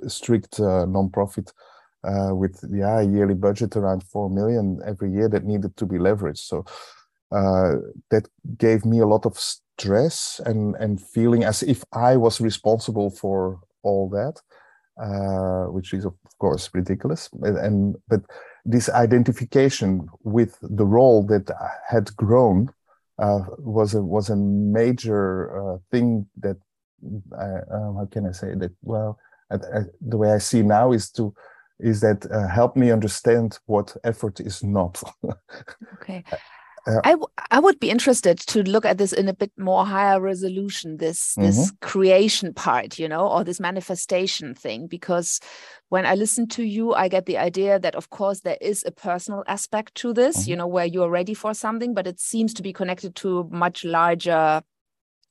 [0.09, 1.51] strict uh, nonprofit
[2.03, 5.97] uh, with yeah a yearly budget around four million every year that needed to be
[5.97, 6.39] leveraged.
[6.39, 6.65] So
[7.31, 7.75] uh,
[8.09, 9.39] that gave me a lot of
[9.77, 14.41] stress and and feeling as if I was responsible for all that,
[15.01, 17.29] uh, which is of course ridiculous.
[17.41, 18.21] And, and but
[18.65, 21.49] this identification with the role that
[21.87, 22.69] had grown
[23.19, 26.57] uh, was a was a major uh, thing that
[27.37, 29.17] uh, how can I say that well
[29.51, 31.33] I, I, the way I see now is to
[31.79, 35.01] is that uh, help me understand what effort is not.
[35.95, 36.23] okay.
[36.87, 37.15] Uh, I,
[37.51, 41.35] I would be interested to look at this in a bit more higher resolution this
[41.35, 41.79] this mm -hmm.
[41.79, 45.39] creation part you know or this manifestation thing because
[45.89, 48.91] when i listen to you i get the idea that of course there is a
[48.91, 50.49] personal aspect to this mm -hmm.
[50.49, 53.83] you know where you're ready for something but it seems to be connected to much
[53.83, 54.61] larger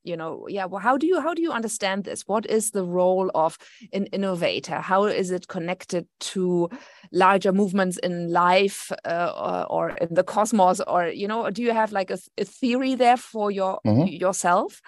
[0.05, 2.27] you know yeah well how do you how do you understand this?
[2.27, 3.59] What is the role of
[3.93, 4.81] an innovator?
[4.81, 6.69] How is it connected to
[7.13, 11.73] larger movements in life uh, or, or, in the cosmos or you know do you
[11.73, 14.21] have like a, a theory there for your mm -hmm.
[14.21, 14.81] yourself?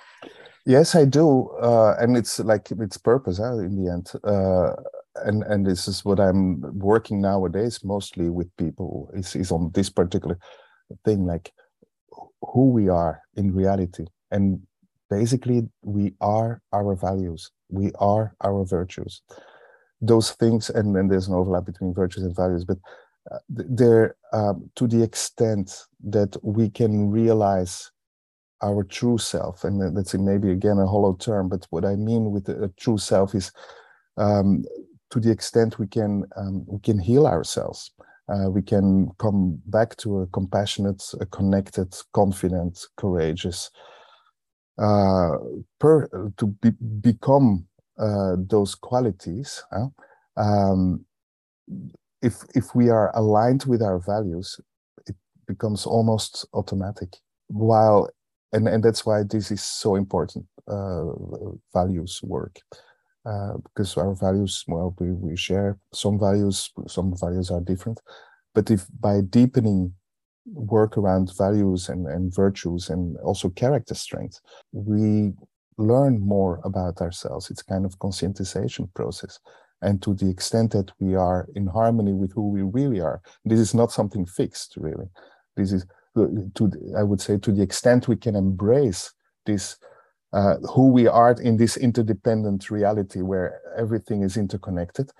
[0.65, 4.73] Yes i do uh, and it's like its purpose huh, in the end uh,
[5.15, 9.91] and and this is what i'm working nowadays mostly with people is, is on this
[9.91, 10.39] particular
[11.05, 11.53] thing like
[12.41, 14.61] who we are in reality and
[15.19, 17.51] basically we are our values.
[17.69, 19.23] We are our virtues.
[20.01, 22.79] Those things and then there's an overlap between virtues and values but
[23.31, 25.67] uh, they're um, to the extent
[26.17, 27.91] that we can realize
[28.63, 32.33] our true self and let's that's maybe again a hollow term but what i mean
[32.33, 33.53] with a true self is
[34.17, 34.65] um,
[35.13, 37.93] to the extent we can um, we can heal ourselves.
[38.29, 43.71] Uh, we can come back to a compassionate a connected confident courageous
[44.79, 45.37] uh,
[45.79, 47.67] per, to be, become
[47.99, 49.63] uh, those qualities,
[50.37, 51.05] um,
[52.23, 54.61] if if we are aligned with our values,
[55.07, 57.17] it becomes almost automatic.
[57.49, 58.09] While
[58.53, 60.47] and and that's why this is so important.
[60.69, 61.11] Uh,
[61.73, 62.57] values work.
[63.25, 68.01] Uh, because our values, well, we, we share some values, some values are different.
[68.53, 69.95] But if by deepening
[70.47, 74.41] work around values and, and virtues and also character strength,
[74.73, 75.33] we
[75.79, 77.51] learn more about ourselves.
[77.51, 79.39] It's kind of conscientization process.
[79.83, 83.59] And to the extent that we are in harmony with who we really are, this
[83.59, 85.07] is not something fixed, really.
[85.57, 85.85] This is,
[86.17, 89.13] uh, to I would say, to the extent we can embrace
[89.45, 89.77] this,
[90.33, 95.11] uh, who we are in this interdependent reality where everything is interconnected,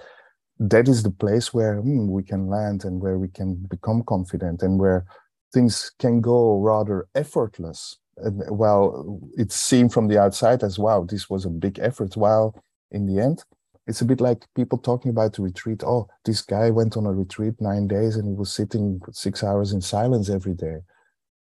[0.71, 4.63] that is the place where hmm, we can land and where we can become confident
[4.63, 5.05] and where
[5.53, 7.99] things can go rather effortless.
[8.19, 12.17] And well, it seemed from the outside as wow, this was a big effort.
[12.17, 12.55] While
[12.91, 13.45] in the end,
[13.87, 15.83] it's a bit like people talking about the retreat.
[15.85, 19.73] Oh, this guy went on a retreat nine days and he was sitting six hours
[19.73, 20.79] in silence every day.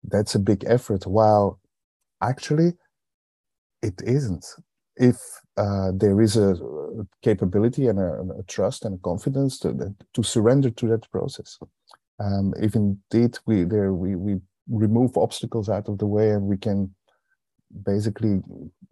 [0.03, 1.07] That's a big effort.
[1.07, 1.59] While
[2.21, 2.73] actually,
[3.81, 4.45] it isn't.
[4.99, 5.17] If
[5.57, 6.55] uh, there is a
[7.21, 11.57] capability and a, a, trust and a confidence to, to surrender to that process.
[12.19, 16.57] Um, if indeed we there we, we remove obstacles out of the way and we
[16.57, 16.93] can
[17.83, 18.41] basically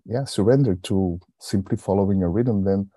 [0.06, 2.90] yeah surrender to simply following a rhythm then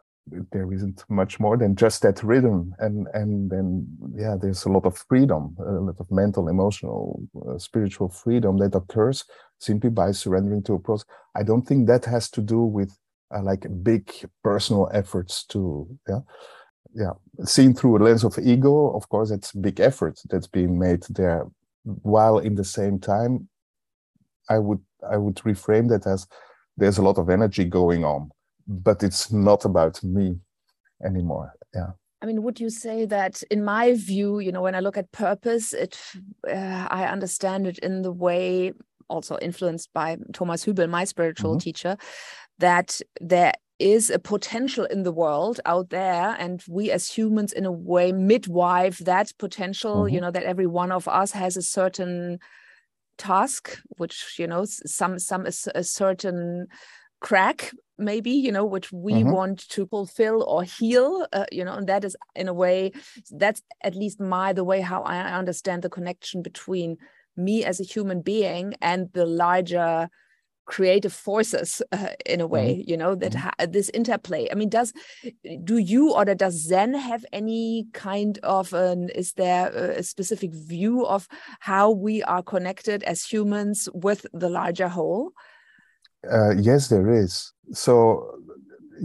[0.53, 4.85] there isn't much more than just that rhythm and and then yeah there's a lot
[4.85, 9.25] of freedom a lot of mental emotional uh, spiritual freedom that occurs
[9.61, 11.07] simply by surrendering to a process.
[11.35, 12.97] I don't think that has to do with
[13.33, 14.11] uh, like big
[14.43, 16.21] personal efforts to yeah
[16.93, 17.13] yeah
[17.45, 21.47] seen through a lens of ego of course it's big effort that's being made there.
[21.85, 23.49] While in the same time
[24.51, 26.27] i would i would reframe that as
[26.77, 28.31] there's a lot of energy going on
[28.67, 30.37] but it's not about me
[31.05, 31.93] anymore yeah.
[32.23, 35.11] I mean, would you say that, in my view, you know, when I look at
[35.11, 35.99] purpose, it
[36.47, 38.73] uh, I understand it in the way,
[39.11, 41.65] also influenced by Thomas Hübl, my spiritual mm -hmm.
[41.65, 41.97] teacher,
[42.59, 47.65] that there is a potential in the world out there and we as humans in
[47.65, 50.15] a way midwife that potential mm-hmm.
[50.15, 52.39] you know that every one of us has a certain
[53.17, 56.67] task which you know some some a, certain
[57.21, 59.33] crack maybe you know which we mm-hmm.
[59.33, 62.93] want to fulfill or heal uh, you know and that is in a way
[63.31, 66.97] that's at least my the way how i understand the connection between
[67.37, 70.09] me as a human being and the larger
[70.71, 72.89] creative forces uh, in a way mm -hmm.
[72.91, 73.73] you know that mm-hmm.
[73.73, 74.93] this interplay i mean does
[75.71, 79.67] do you or does zen have any kind of an is there
[80.01, 81.27] a specific view of
[81.61, 85.27] how we are connected as humans with the larger whole
[86.35, 87.95] uh, yes there is so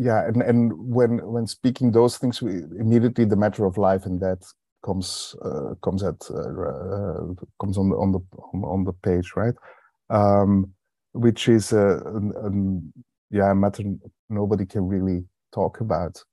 [0.07, 0.61] yeah and and
[0.97, 4.43] when when speaking those things we immediately the matter of life and death
[4.85, 8.21] comes uh, comes at uh, uh comes on the on the
[8.75, 9.55] on the page right?
[10.09, 10.71] Um
[11.13, 12.51] which is a, a, a
[13.31, 13.83] yeah a matter
[14.29, 15.23] nobody can really
[15.53, 16.23] talk about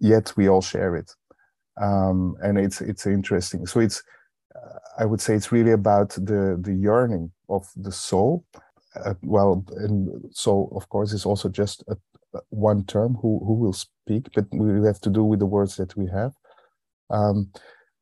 [0.00, 1.10] yet we all share it.
[1.80, 3.66] Um and it's it's interesting.
[3.66, 4.02] So it's
[4.56, 8.44] uh, i would say it's really about the the yearning of the soul.
[9.04, 9.52] Uh, well
[9.84, 11.96] and so of course it's also just a,
[12.48, 15.96] one term who who will speak but we have to do with the words that
[15.96, 16.32] we have
[17.10, 17.50] um,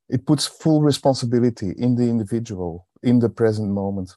[0.09, 4.17] it puts full responsibility in the individual in the present moment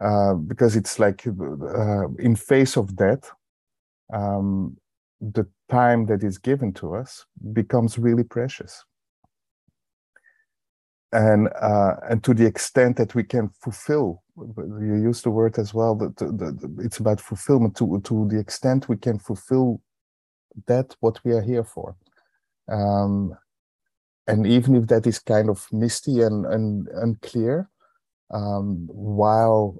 [0.00, 3.30] uh, because it's like uh, in face of death
[4.12, 4.76] um,
[5.20, 8.84] the time that is given to us becomes really precious.
[11.12, 15.74] And uh, and to the extent that we can fulfill you use the word as
[15.74, 19.80] well that it's about fulfillment to to the extent we can fulfill
[20.66, 21.96] that what we are here for.
[22.68, 23.36] Um,
[24.30, 27.68] and even if that is kind of misty and, and unclear
[28.30, 29.78] um, while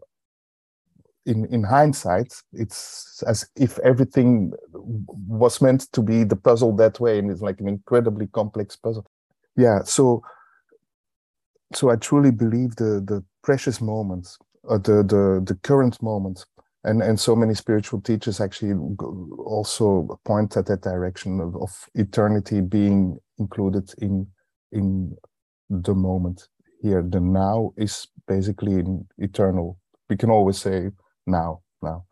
[1.26, 7.18] in in hindsight it's as if everything was meant to be the puzzle that way
[7.18, 9.06] and it's like an incredibly complex puzzle.
[9.56, 10.22] Yeah so
[11.74, 14.38] so I truly believe the the precious moments,
[14.68, 16.46] uh, the the the current moments,
[16.84, 18.74] and and so many spiritual teachers actually
[19.38, 24.26] also point at that direction of, of eternity being included in
[24.72, 25.16] in
[25.68, 26.48] the moment
[26.82, 27.02] here.
[27.02, 28.84] The now is basically
[29.18, 29.78] eternal.
[30.08, 30.90] We can always say
[31.26, 32.04] now, now,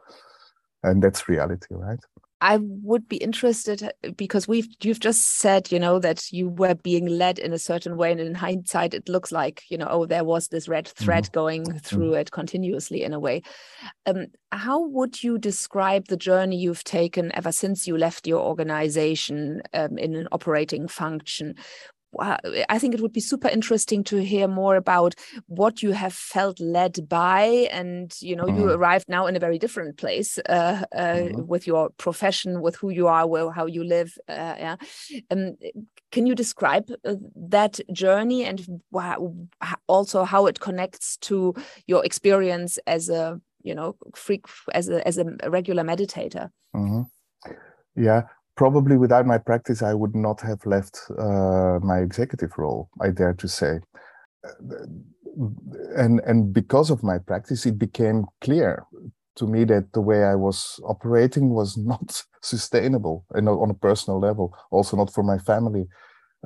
[0.82, 1.98] and that's reality, right?
[2.40, 7.06] I would be interested because we've you've just said you know that you were being
[7.06, 10.22] led in a certain way, and in hindsight, it looks like you know oh there
[10.24, 11.34] was this red thread mm -hmm.
[11.34, 12.20] going through mm -hmm.
[12.20, 13.42] it continuously in a way.
[14.06, 19.60] Um, how would you describe the journey you've taken ever since you left your organization
[19.74, 21.54] um, in an operating function?
[22.18, 25.14] I think it would be super interesting to hear more about
[25.46, 28.58] what you have felt led by, and you know, mm.
[28.58, 31.46] you arrived now in a very different place uh, uh, mm.
[31.46, 34.16] with your profession, with who you are, well, how you live.
[34.28, 34.76] Uh, yeah,
[35.30, 35.56] um,
[36.10, 38.80] can you describe uh, that journey and
[39.86, 41.54] also how it connects to
[41.86, 46.50] your experience as a you know freak as a as a regular meditator?
[46.74, 47.06] Mm -hmm.
[47.94, 48.22] Yeah,
[48.58, 53.34] probably without my practice, I would not have left uh, my executive role, I dare
[53.34, 53.78] to say.
[55.96, 58.84] And, and because of my practice, it became clear
[59.36, 64.18] to me that the way I was operating was not sustainable and on a personal
[64.18, 65.86] level, also not for my family,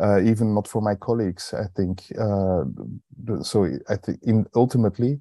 [0.00, 2.04] uh, even not for my colleagues, I think.
[2.18, 2.64] Uh,
[3.42, 5.20] so I think in ultimately,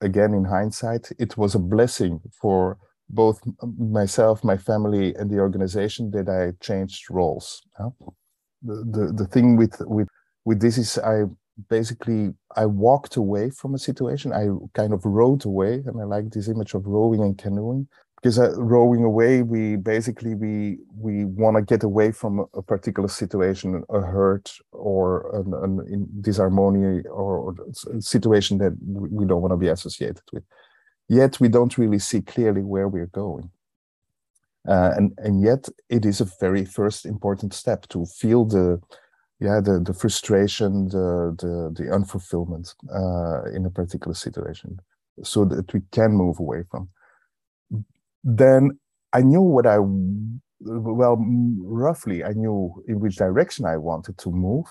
[0.00, 2.78] again, in hindsight, it was a blessing for
[3.08, 3.40] both
[3.78, 7.62] myself, my family, and the organization that I changed roles.
[7.78, 7.90] Yeah?
[8.62, 10.08] The, the the thing with with
[10.44, 11.24] with this is I
[11.68, 14.32] basically I walked away from a situation.
[14.32, 17.88] I kind of rowed away, and I like this image of rowing and canoeing
[18.26, 23.08] because uh, rowing away, we basically we we want to get away from a, particular
[23.08, 27.54] situation, a hurt or an, an disharmony or, or
[27.94, 30.42] a situation that we don't want to be associated with
[31.08, 33.50] yet we don't really see clearly where we're going.
[34.68, 38.80] Uh, and and yet it is a very first important step to feel the
[39.38, 44.78] yeah the the frustration the the the unfulfillment uh, in a particular situation
[45.22, 46.88] so that we can move away from
[48.24, 48.76] then
[49.12, 49.78] i knew what i
[50.60, 51.16] well
[51.62, 54.66] roughly i knew in which direction i wanted to move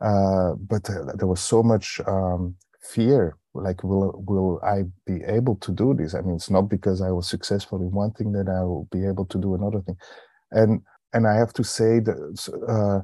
[0.00, 2.54] uh, but uh, there was so much um,
[2.94, 6.14] fear like will will i be able to do this?
[6.14, 9.06] I mean it's not because i was successful in one thing that i will be
[9.06, 9.96] able to do another thing.
[10.50, 10.82] And
[11.12, 13.00] and i have to say that uh,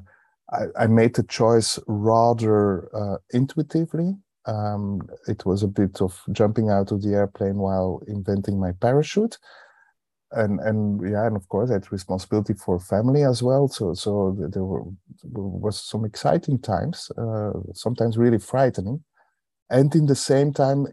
[0.51, 4.15] I, I, made the choice rather uh, intuitively.
[4.45, 9.37] Um, it was a bit of jumping out of the airplane while inventing my parachute.
[10.31, 13.67] And and yeah and of course i had responsibility for family as well.
[13.67, 14.83] So so there were
[15.31, 19.03] was some exciting times uh, sometimes really frightening
[19.69, 20.87] and in the same time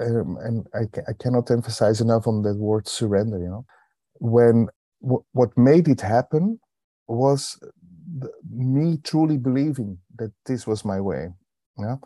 [0.00, 3.66] um, and I, I cannot emphasize enough on that word surrender you know.
[4.20, 4.68] When
[5.02, 6.60] w- what made it happen
[7.08, 7.58] was
[8.50, 11.28] me truly believing that this was my way
[11.78, 11.96] yeah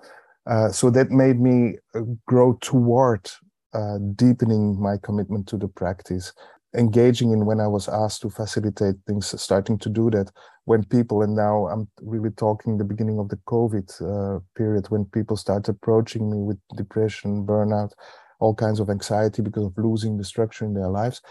[0.46, 3.30] uh, so that made me uh, grow toward
[3.74, 6.34] uh, deepening my commitment to the practice
[6.76, 10.30] engaging in when I was asked to facilitate things, starting to do that
[10.64, 15.06] when people, and now I'm really talking the beginning of the COVID uh, period, when
[15.06, 17.92] people start approaching me with depression, burnout,
[18.40, 21.22] all kinds of anxiety because of losing the structure in their lives,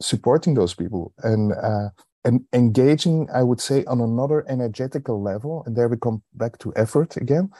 [0.00, 1.88] supporting those people and uh,
[2.24, 5.62] and engaging, I would say, on another energetical level.
[5.66, 7.50] And there we come back to effort again.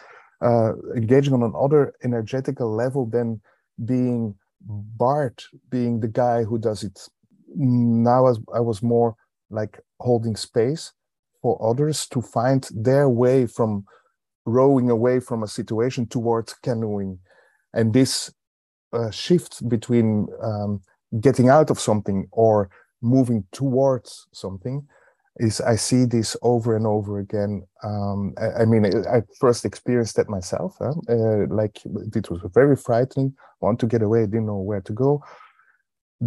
[0.41, 3.41] Uh, engaging on another energetical level than
[3.85, 4.35] being
[4.69, 7.01] Bart, being the guy who does it.
[7.57, 9.17] Now as I was more
[9.51, 10.93] like holding space
[11.41, 13.85] for others to find their way from
[14.45, 17.19] rowing away from a situation towards canoeing.
[17.73, 18.33] And this
[18.93, 20.83] uh, shift between um,
[21.21, 24.87] getting out of something or moving towards something
[25.39, 27.63] is I see this over and over again.
[27.83, 30.77] Um, I, I, mean, I first experienced that myself.
[30.79, 30.95] Huh?
[31.09, 31.81] Uh, like
[32.15, 33.35] it was very frightening.
[33.39, 35.23] I Want to get away, I didn't know where to go.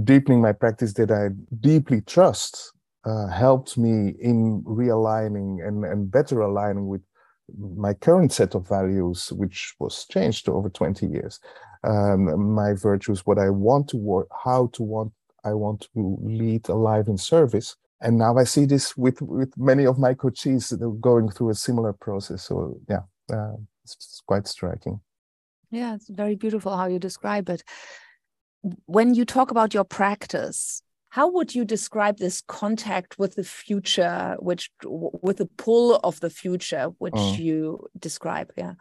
[0.04, 2.72] Deepening my practice that I deeply trust
[3.06, 7.02] uh, helped me in realigning and, and better aligning with
[7.58, 11.40] my current set of values, which was changed over 20 years.
[11.84, 15.12] Um, my virtues, what I want to work, how to want,
[15.44, 17.76] I want to lead a life in service.
[18.02, 21.94] And now I see this with, with many of my coaches going through a similar
[21.94, 22.44] process.
[22.44, 25.02] So yeah, uh, it's, it's quite striking.
[25.70, 27.64] Yeah, it's very beautiful how you describe it.
[28.86, 30.82] When you talk about your practice,
[31.12, 36.30] how would you describe this contact with the future which with the pull of the
[36.30, 37.38] future which mm.
[37.38, 38.74] you describe yeah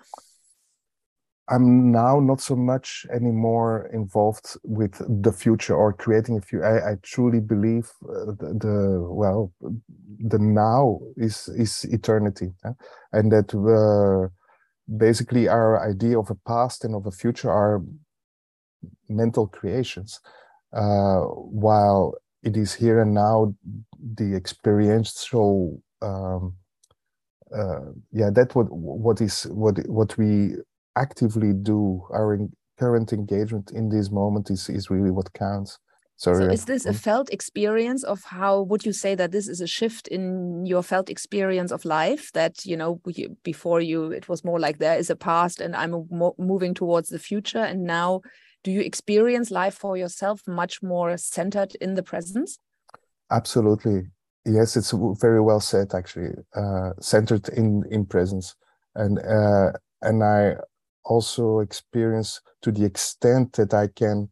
[1.50, 6.64] i'm now not so much anymore involved with the future or creating a future.
[6.64, 9.52] I, I truly believe uh, the, the, well
[10.18, 12.52] the now is is eternity
[13.12, 14.28] and that uh,
[14.96, 17.82] basically our idea of a past and of a future are
[19.08, 20.20] mental creations
[20.72, 23.54] uh, while it is here and now
[24.14, 26.54] the experiential um,
[27.54, 30.54] uh, yeah that what what is what what we
[30.96, 35.78] actively do our in, current engagement in this moment is is really what counts.
[36.16, 36.44] Sorry.
[36.44, 39.66] So is this a felt experience of how would you say that this is a
[39.66, 43.00] shift in your felt experience of life that you know
[43.42, 46.06] before you it was more like there is a past and I'm
[46.38, 48.20] moving towards the future and now
[48.64, 52.58] do you experience life for yourself much more centered in the presence?
[53.30, 54.02] Absolutely.
[54.44, 58.56] Yes it's very well said actually uh, centered in in presence.
[58.94, 59.72] And uh,
[60.02, 60.56] and i
[61.04, 64.28] also experience to the extent that i can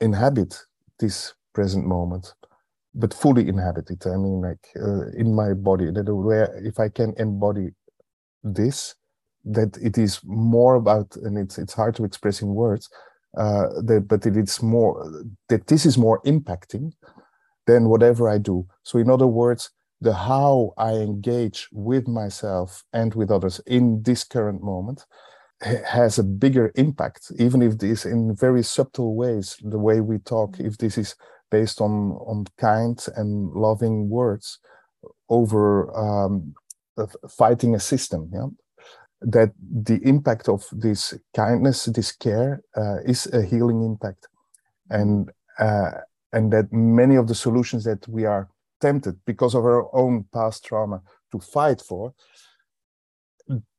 [0.00, 0.58] inhabit
[1.00, 2.34] this present moment
[2.94, 6.88] but fully inhabit it i mean like uh, in my body that where if i
[6.88, 7.70] can embody
[8.44, 8.94] this
[9.44, 12.88] that it is more about and it's it's hard to express in words
[13.36, 15.10] uh, that, but it's more
[15.48, 16.92] that this is more impacting
[17.66, 18.66] than whatever I do.
[18.82, 19.70] So, in other words,
[20.00, 25.04] the how I engage with myself and with others in this current moment
[25.60, 30.60] has a bigger impact, even if this in very subtle ways, the way we talk,
[30.60, 31.16] if this is
[31.50, 34.58] based on on kind and loving words
[35.28, 36.54] over um,
[37.28, 38.30] fighting a system.
[38.32, 38.48] Yeah?
[39.20, 44.28] that the impact of this kindness, this care, uh, is a healing impact,
[44.90, 45.90] and uh,
[46.32, 48.48] and that many of the solutions that we are
[48.80, 51.02] tempted because of our own past trauma
[51.32, 52.14] to fight for,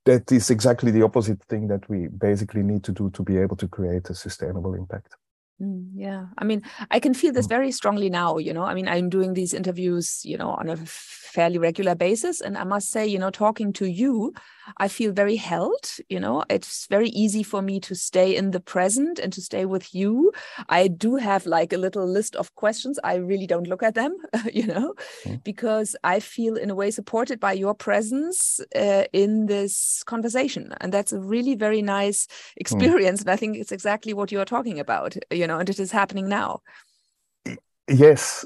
[0.10, 3.56] that is exactly the opposite thing that we basically need to do to be able
[3.56, 5.16] to create a sustainable impact.
[5.62, 7.50] Mm, yeah, I mean, I can feel this mm.
[7.50, 8.38] very strongly now.
[8.38, 12.40] You know, I mean, I'm doing these interviews, you know, on a fairly regular basis,
[12.42, 14.34] and I must say, you know, talking to you,
[14.78, 15.92] I feel very held.
[16.10, 19.66] You know, it's very easy for me to stay in the present and to stay
[19.66, 20.32] with you.
[20.70, 23.00] I do have like a little list of questions.
[23.04, 24.16] I really don't look at them,
[24.54, 24.94] you know,
[25.26, 25.44] mm.
[25.44, 30.94] because I feel in a way supported by your presence uh, in this conversation, and
[30.94, 32.54] that's a really very nice mm.
[32.58, 33.20] experience.
[33.20, 33.24] Mm.
[33.24, 35.16] And I think it's exactly what you are talking about.
[35.32, 36.62] You know, and it is happening now.
[37.88, 38.46] Yes,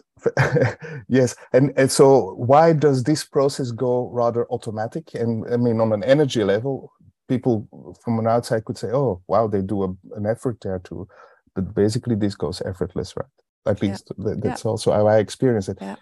[1.10, 5.14] yes, and and so why does this process go rather automatic?
[5.16, 6.94] And I mean, on an energy level,
[7.28, 7.68] people
[8.04, 11.08] from an outside could say, "Oh, wow, they do a, an effort there too,"
[11.56, 13.28] but basically, this goes effortless, right?
[13.66, 14.36] At least yeah.
[14.38, 14.72] that's yeah.
[14.72, 15.78] also how I experience it.
[15.82, 15.96] Yeah.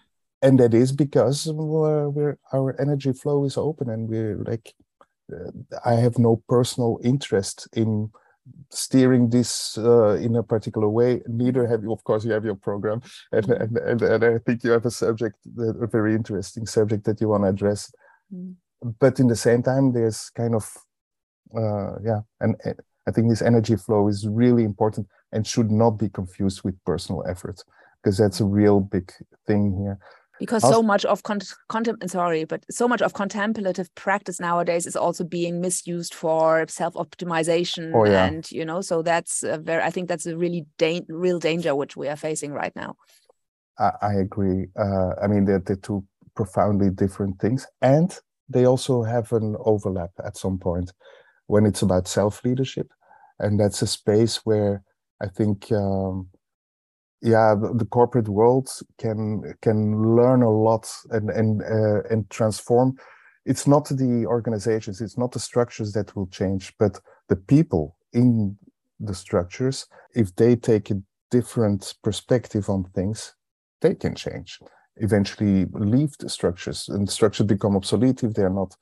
[0.43, 4.73] And that is because we're, we're, our energy flow is open, and we're like,
[5.31, 5.51] uh,
[5.85, 8.11] I have no personal interest in
[8.69, 11.21] steering this uh, in a particular way.
[11.27, 14.63] Neither have you, of course, you have your program, and and, and, and I think
[14.63, 17.93] you have a subject, a very interesting subject that you want to address.
[18.33, 18.55] Mm.
[18.99, 20.67] But in the same time, there's kind of,
[21.55, 22.55] uh, yeah, and
[23.07, 27.23] I think this energy flow is really important and should not be confused with personal
[27.29, 27.63] effort
[28.01, 29.11] because that's a real big
[29.45, 29.99] thing here
[30.41, 35.23] because so much of content sorry but so much of contemplative practice nowadays is also
[35.23, 38.25] being misused for self-optimization oh, yeah.
[38.25, 41.75] and you know so that's a very i think that's a really da real danger
[41.75, 42.95] which we are facing right now
[43.81, 44.67] I, I agree.
[44.77, 48.15] Uh, I mean, they're, they're two profoundly different things, and
[48.47, 50.91] they also have an overlap at some point
[51.47, 52.91] when it's about self leadership,
[53.39, 54.83] and that's a space where
[55.21, 55.71] I think.
[55.71, 56.29] Um,
[57.21, 62.97] yeah the, corporate world can can learn a lot and and uh, and transform.
[63.45, 68.57] It's not the organizations it's not the structures that will change but the people in
[68.99, 71.01] the structures if they take a
[71.31, 73.33] different perspective on things
[73.81, 74.59] they can change.
[74.97, 78.75] Eventually leave the structures and structures become obsolete if they're not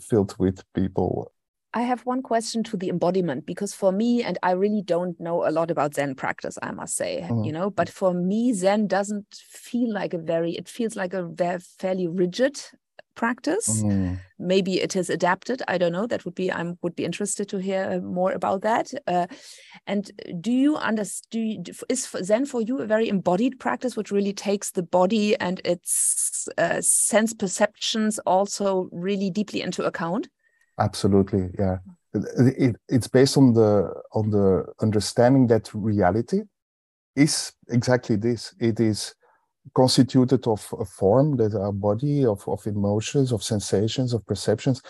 [0.00, 1.32] filled with people
[1.74, 5.46] I have one question to the embodiment because for me, and I really don't know
[5.46, 7.44] a lot about Zen practice, I must say, mm.
[7.44, 11.24] you know, but for me, Zen doesn't feel like a very, it feels like a
[11.24, 12.60] very fairly rigid
[13.16, 13.82] practice.
[13.82, 14.20] Mm.
[14.38, 15.62] Maybe it is adapted.
[15.66, 16.06] I don't know.
[16.06, 18.92] That would be, I would be interested to hear more about that.
[19.06, 19.26] Uh,
[19.86, 20.10] and
[20.40, 24.82] do you understand, is Zen for you a very embodied practice, which really takes the
[24.82, 30.28] body and its uh, sense perceptions also really deeply into account?
[30.78, 31.78] Absolutely, yeah.
[32.14, 36.42] It, it, it's based on the on the understanding that reality
[37.16, 38.54] is exactly this.
[38.60, 39.14] It is
[39.74, 44.82] constituted of a form that our body of, of emotions, of sensations, of perceptions,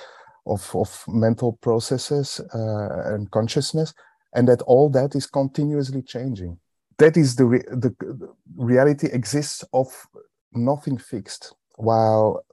[0.46, 3.94] of, of mental processes uh, and consciousness,
[4.34, 6.58] and that all that is continuously changing.
[6.98, 9.88] That is the, re- the, the reality exists of
[10.52, 12.44] nothing fixed while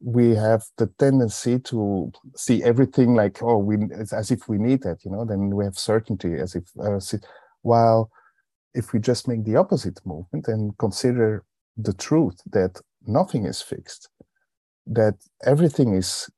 [0.00, 3.76] we have the tendency to see everything like oh we
[4.12, 7.00] as if we need that you know then we have certainty as if uh,
[7.62, 8.10] while
[8.74, 11.44] if we just make the opposite movement and consider
[11.76, 14.08] the truth that nothing is fixed
[14.86, 15.14] that
[15.44, 16.30] everything is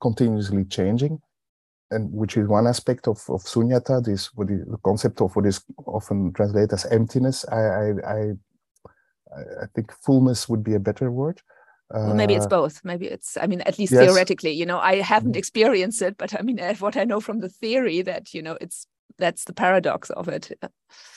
[0.00, 1.20] continuously changing
[1.90, 5.44] and which is one aspect of, of sunyata this what is the concept of what
[5.46, 8.32] is often translated as emptiness i i, I
[9.62, 11.40] I think fullness would be a better word.
[11.90, 12.80] well, maybe it's uh, both.
[12.84, 14.04] Maybe it's, I mean, at least yes.
[14.04, 15.38] theoretically, you know, I haven't mm-hmm.
[15.38, 18.86] experienced it, but I mean, what I know from the theory that, you know, it's,
[19.18, 20.56] that's the paradox of it.
[20.62, 20.68] Uh,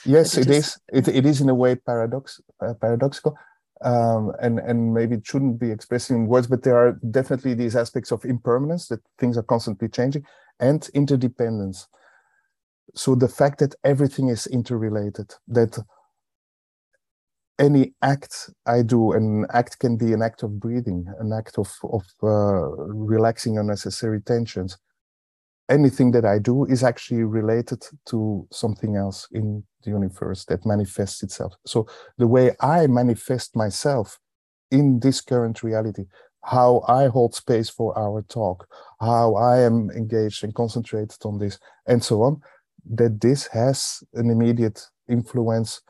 [0.04, 0.78] yes, it, it is.
[0.92, 3.36] It, it is in a way paradox, uh, paradoxical.
[3.82, 7.76] Um, and and maybe it shouldn't be expressed in words, but there are definitely these
[7.76, 10.24] aspects of impermanence that things are constantly changing,
[10.60, 11.86] and interdependence.
[12.94, 15.78] So the fact that everything is interrelated, that
[17.58, 21.72] any act I do, an act can be an act of breathing, an act of,
[21.84, 24.76] of uh, relaxing unnecessary tensions.
[25.68, 31.22] Anything that I do is actually related to something else in the universe that manifests
[31.22, 31.54] itself.
[31.66, 31.88] So
[32.18, 34.18] the way I manifest myself
[34.70, 36.04] in this current reality,
[36.44, 38.68] how I hold space for our talk,
[39.00, 42.40] how I am engaged and concentrated on this, and so on,
[42.90, 45.80] that this has an immediate influence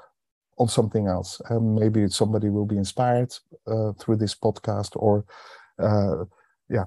[0.58, 1.40] on something else.
[1.50, 3.34] Um, maybe somebody will be inspired
[3.66, 5.24] uh, through this podcast, or
[5.78, 6.24] uh,
[6.68, 6.84] yeah,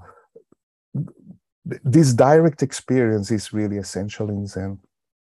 [1.83, 4.79] this direct experience is really essential in Zen,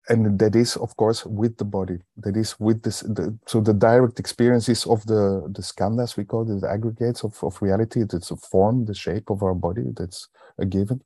[0.10, 2.00] and that is, of course, with the body.
[2.18, 3.00] That is with this.
[3.02, 7.42] The, so the direct experiences of the the skandhas we call it, the aggregates of
[7.44, 8.02] of reality.
[8.02, 9.84] It's a form, the shape of our body.
[9.96, 10.28] That's
[10.58, 11.02] a given.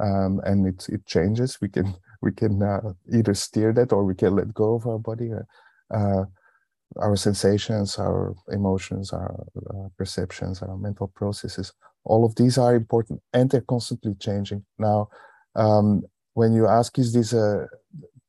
[0.00, 1.60] Um, and it it changes.
[1.60, 4.98] We can we can uh, either steer that or we can let go of our
[4.98, 5.32] body.
[5.90, 6.24] Uh,
[6.96, 11.72] our sensations, our emotions, our uh, perceptions, our mental processes,
[12.04, 14.64] all of these are important and they're constantly changing.
[14.78, 15.08] Now,
[15.54, 16.02] um,
[16.34, 17.68] when you ask, is this a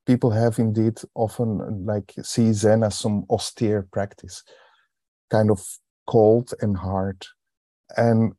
[0.05, 4.43] people have indeed often like see Zen as some austere practice,
[5.29, 5.63] kind of
[6.07, 7.23] cold and hard.
[7.95, 8.33] And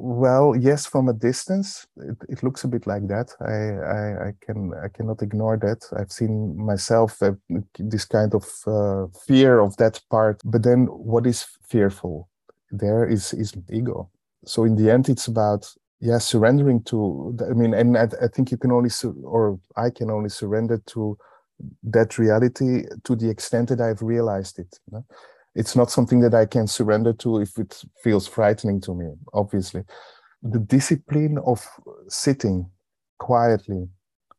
[0.00, 3.34] well, yes, from a distance, it, it looks a bit like that.
[3.40, 5.84] I, I, I, can I cannot ignore that.
[5.96, 7.32] I've seen myself uh,
[7.78, 10.40] this kind of uh, fear of that part.
[10.44, 12.28] But then, what is fearful?
[12.70, 14.10] There is is ego.
[14.44, 15.70] So in the end, it's about
[16.00, 17.36] yeah surrendering to.
[17.48, 18.90] I mean, and I, I think you can only
[19.24, 21.18] or I can only surrender to
[21.82, 24.78] that reality to the extent that I've realized it.
[24.86, 25.04] You know?
[25.54, 29.84] It's not something that I can surrender to if it feels frightening to me, obviously.
[30.42, 31.64] The discipline of
[32.08, 32.70] sitting
[33.18, 33.88] quietly,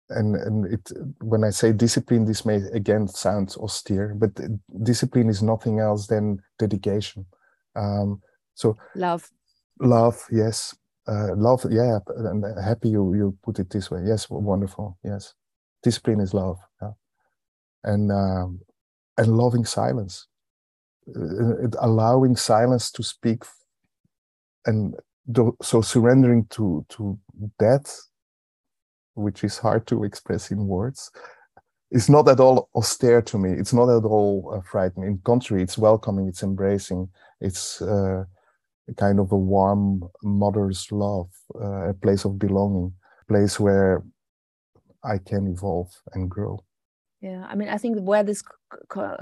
[0.10, 4.32] and, and it when I say discipline, this may again sound austere, but
[4.84, 7.26] discipline is nothing else than dedication.
[7.76, 8.22] Um,
[8.56, 9.30] so love,
[9.80, 10.76] love, yes,
[11.08, 12.00] uh, love, yeah.
[12.18, 14.02] And happy you you put it this way.
[14.06, 14.98] Yes, wonderful.
[15.04, 15.36] Yes,
[15.84, 16.92] discipline is love, yeah.
[17.86, 18.60] and um,
[19.18, 20.28] and loving silence
[21.80, 23.44] allowing silence to speak
[24.66, 24.96] and
[25.62, 27.18] so surrendering to to
[27.60, 27.94] that
[29.16, 31.12] which is hard to express in words
[31.94, 33.52] it's not at all austere to me.
[33.52, 35.08] It's not at all uh, frightening.
[35.08, 36.28] In contrary, it's welcoming.
[36.28, 37.08] It's embracing.
[37.40, 38.24] It's uh,
[38.90, 44.04] a kind of a warm mother's love, uh, a place of belonging, a place where
[45.04, 46.64] I can evolve and grow.
[47.24, 48.44] Yeah, I mean, I think where this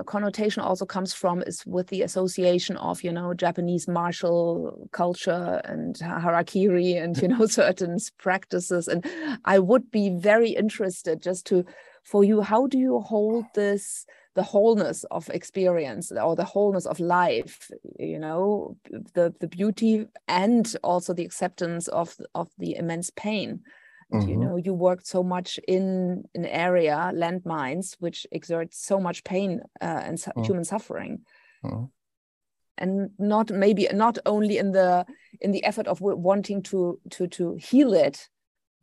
[0.08, 5.96] connotation also comes from is with the association of, you know, Japanese martial culture and
[6.00, 8.88] harakiri and, you know, certain practices.
[8.88, 9.06] And
[9.46, 11.64] I would be very interested just to,
[12.04, 17.00] for you, how do you hold this, the wholeness of experience or the wholeness of
[17.00, 18.78] life, you know,
[19.14, 23.60] the, the beauty and also the acceptance of, of the immense pain?
[24.12, 24.30] Mm-hmm.
[24.30, 29.62] You know, you worked so much in an area, landmines, which exerts so much pain
[29.82, 30.44] uh, and su mm-hmm.
[30.44, 31.22] human suffering.
[31.64, 31.86] Mm-hmm.
[32.78, 35.06] And not maybe not only in the
[35.40, 38.30] in the effort of wanting to to to heal it,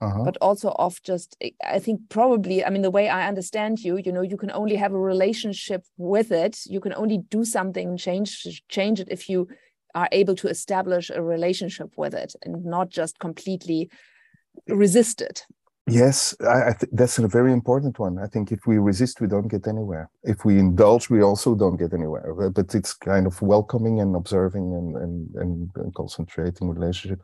[0.01, 0.23] uh-huh.
[0.25, 4.13] but also of just i think probably i mean the way i understand you you
[4.13, 8.63] know you can only have a relationship with it you can only do something change
[8.69, 9.49] change it if you
[9.95, 13.91] are able to establish a relationship with it and not just completely
[14.67, 15.47] resist it.
[15.87, 18.19] Yes I, I th- that's a very important one.
[18.19, 20.11] I think if we resist we don't get anywhere.
[20.23, 22.51] If we indulge we also don't get anywhere.
[22.51, 27.21] But it's kind of welcoming and observing and and, and, and concentrating relationship.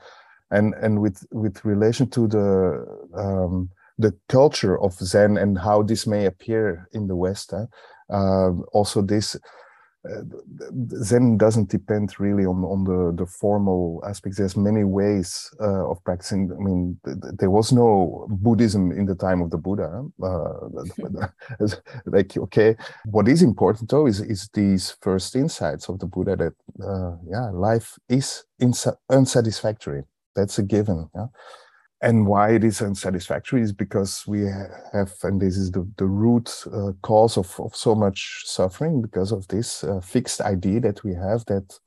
[0.50, 6.06] And and with with relation to the um, the culture of zen and how this
[6.06, 7.52] may appear in the west
[8.10, 9.38] uh, also this uh,
[11.02, 14.38] Zen doesn't depend really on on the the formal aspects.
[14.38, 16.50] There's many ways uh, of practicing.
[16.52, 20.04] I mean, th- th- there was no Buddhism in the time of the Buddha.
[20.22, 20.68] Uh,
[22.06, 22.76] like, okay,
[23.06, 27.50] what is important though is is these first insights of the Buddha that uh, yeah,
[27.50, 28.44] life is
[29.10, 30.04] unsatisfactory.
[30.36, 31.08] That's a given.
[31.14, 31.26] Yeah?
[32.04, 34.42] And why it is unsatisfactory is because we
[34.92, 39.32] have and this is the, the root uh, cause of, of so much suffering because
[39.32, 41.78] of this uh, fixed idea that we have that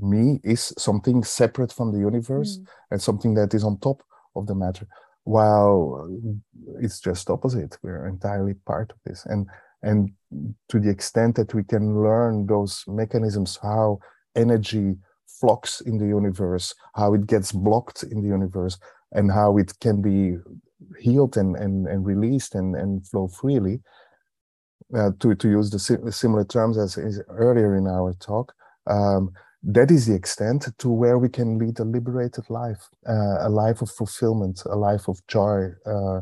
[0.00, 2.66] me is something separate from the universe mm.
[2.90, 4.02] and something that is on top
[4.34, 4.88] of the matter
[5.24, 6.08] while
[6.80, 9.46] it's just opposite we're entirely part of this and
[9.82, 10.10] and
[10.70, 13.98] to the extent that we can learn those mechanisms how
[14.36, 18.78] energy flux in the universe how it gets blocked in the universe
[19.14, 20.36] and how it can be
[21.00, 23.80] healed and, and, and released and, and flow freely.
[24.94, 28.52] Uh, to, to use the si- similar terms as, as, earlier in our talk,
[28.86, 29.30] um,
[29.62, 33.80] that is the extent to where we can lead a liberated life, uh, a life
[33.80, 36.20] of fulfillment, a life of joy, uh,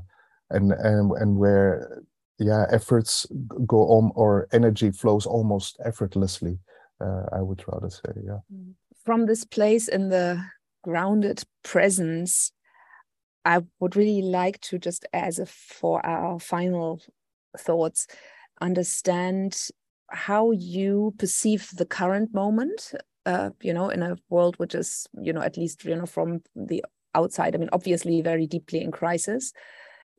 [0.51, 2.03] and, and and where
[2.39, 3.27] yeah efforts
[3.67, 6.59] go on or energy flows almost effortlessly.
[7.01, 8.39] Uh, I would rather say yeah.
[9.05, 10.45] From this place in the
[10.85, 12.53] grounded presence,
[13.45, 17.01] I would really like to just, as a for our final
[17.59, 18.07] thoughts,
[18.61, 19.69] understand
[20.11, 22.93] how you perceive the current moment.
[23.25, 26.43] Uh, you know, in a world which is, you know, at least you know from
[26.57, 26.85] the
[27.15, 27.55] outside.
[27.55, 29.53] I mean, obviously very deeply in crisis.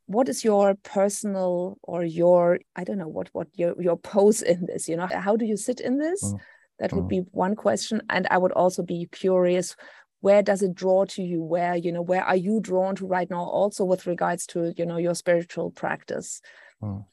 [0.06, 4.66] What is your personal or your I don't know what what your your pose in
[4.66, 4.88] this?
[4.88, 6.24] You know, how do you sit in this?
[6.24, 6.40] Mm.
[6.80, 7.10] That would mm.
[7.10, 9.76] be one question, and I would also be curious
[10.24, 11.44] where does it draw to you?
[11.44, 14.86] Where you know where are you drawn to right now also with regards to you
[14.86, 16.42] know your spiritual practice?
[16.82, 17.06] Mm.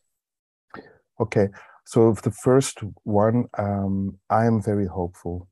[1.20, 1.48] okay
[1.84, 5.48] so the first one um, i am very hopeful.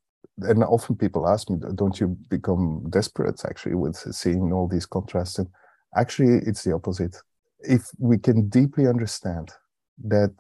[0.51, 5.39] And often people ask me don't you become desperate actually with seeing all these contrasts?
[5.39, 5.49] And
[5.97, 7.17] actually it's the opposite.
[7.61, 9.51] If we can deeply understand
[10.05, 10.33] that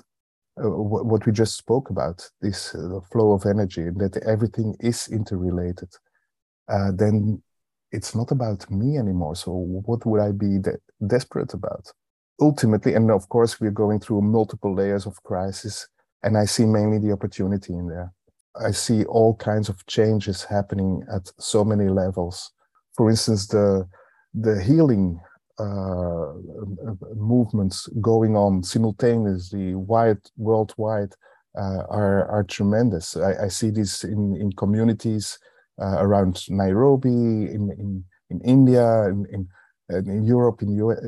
[0.62, 0.70] uh,
[1.10, 5.90] what we just spoke about this uh, flow of energy and that everything is interrelated
[6.68, 7.42] uh, then
[7.92, 9.34] it's not about me anymore.
[9.34, 11.90] So what would I be de- desperate about?
[12.40, 15.88] Ultimately, and of course, we're going through multiple layers of crisis,
[16.22, 18.12] and I see mainly the opportunity in there.
[18.60, 22.52] I see all kinds of changes happening at so many levels.
[22.96, 23.88] For instance, the
[24.34, 25.20] the healing
[25.58, 26.32] uh,
[27.16, 31.14] movements going on simultaneously, wide worldwide,
[31.58, 33.16] uh, are are tremendous.
[33.16, 35.38] I, I see this in in communities
[35.80, 39.48] uh, around Nairobi, in, in, in India, in, in,
[39.90, 40.98] in Europe, in US,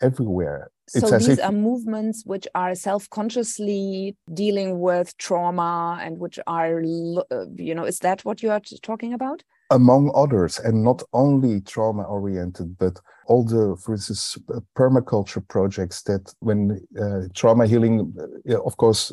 [0.00, 0.70] everywhere.
[0.94, 6.78] It's so these if, are movements which are self-consciously dealing with trauma and which are,
[6.78, 9.42] uh, you know, is that what you are talking about?
[9.70, 14.38] Among others, and not only trauma-oriented, but all the, for instance,
[14.78, 18.14] permaculture projects that when uh, trauma healing,
[18.48, 19.12] uh, of course,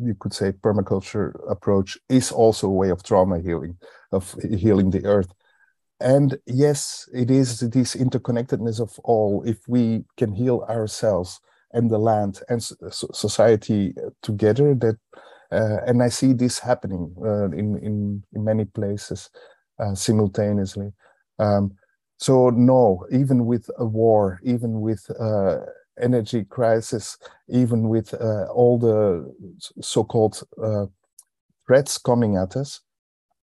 [0.00, 3.76] you could say permaculture approach is also a way of trauma healing,
[4.12, 5.32] of healing the earth.
[6.00, 9.42] And yes, it is this interconnectedness of all.
[9.46, 11.40] If we can heal ourselves
[11.72, 14.96] and the land and society together that
[15.50, 19.30] uh, and i see this happening uh, in, in in many places
[19.78, 20.92] uh, simultaneously
[21.38, 21.72] um,
[22.18, 25.58] so no even with a war even with uh,
[26.00, 29.34] energy crisis even with uh, all the
[29.80, 30.86] so-called uh,
[31.66, 32.80] threats coming at us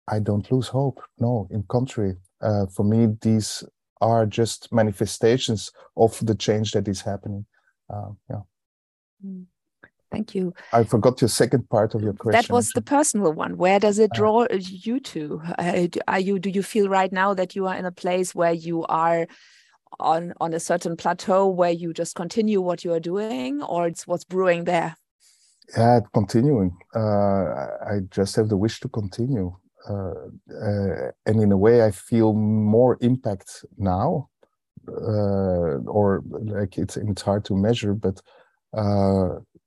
[0.07, 2.15] i don't lose hope no in contrary
[2.75, 3.63] for me these
[4.03, 7.45] are just manifestations of the change that is happening.
[7.89, 8.41] Uh, yeah.
[9.25, 9.45] Mm.
[10.11, 10.53] Thank you.
[10.71, 12.39] I forgot your second part of your question.
[12.39, 13.57] That was the personal one.
[13.57, 15.41] Where does it uh, draw uh, you to?
[15.57, 16.37] Uh, are you?
[16.37, 19.25] Do you feel right now that you are in a place where you are
[19.99, 24.05] on on a certain plateau where you just continue what you are doing, or it's
[24.05, 24.95] what's brewing there?
[25.75, 26.77] Yeah, continuing.
[26.95, 27.45] Uh,
[27.93, 29.55] I just have the wish to continue.
[29.89, 34.29] Uh, uh, and in a way, I feel more impact now,
[34.87, 38.21] uh, or like it's it's hard to measure, but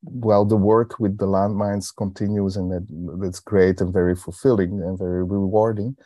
[0.08, 4.98] well, the work with the landmines continues, and that, that's great and very fulfilling and
[4.98, 5.96] very rewarding.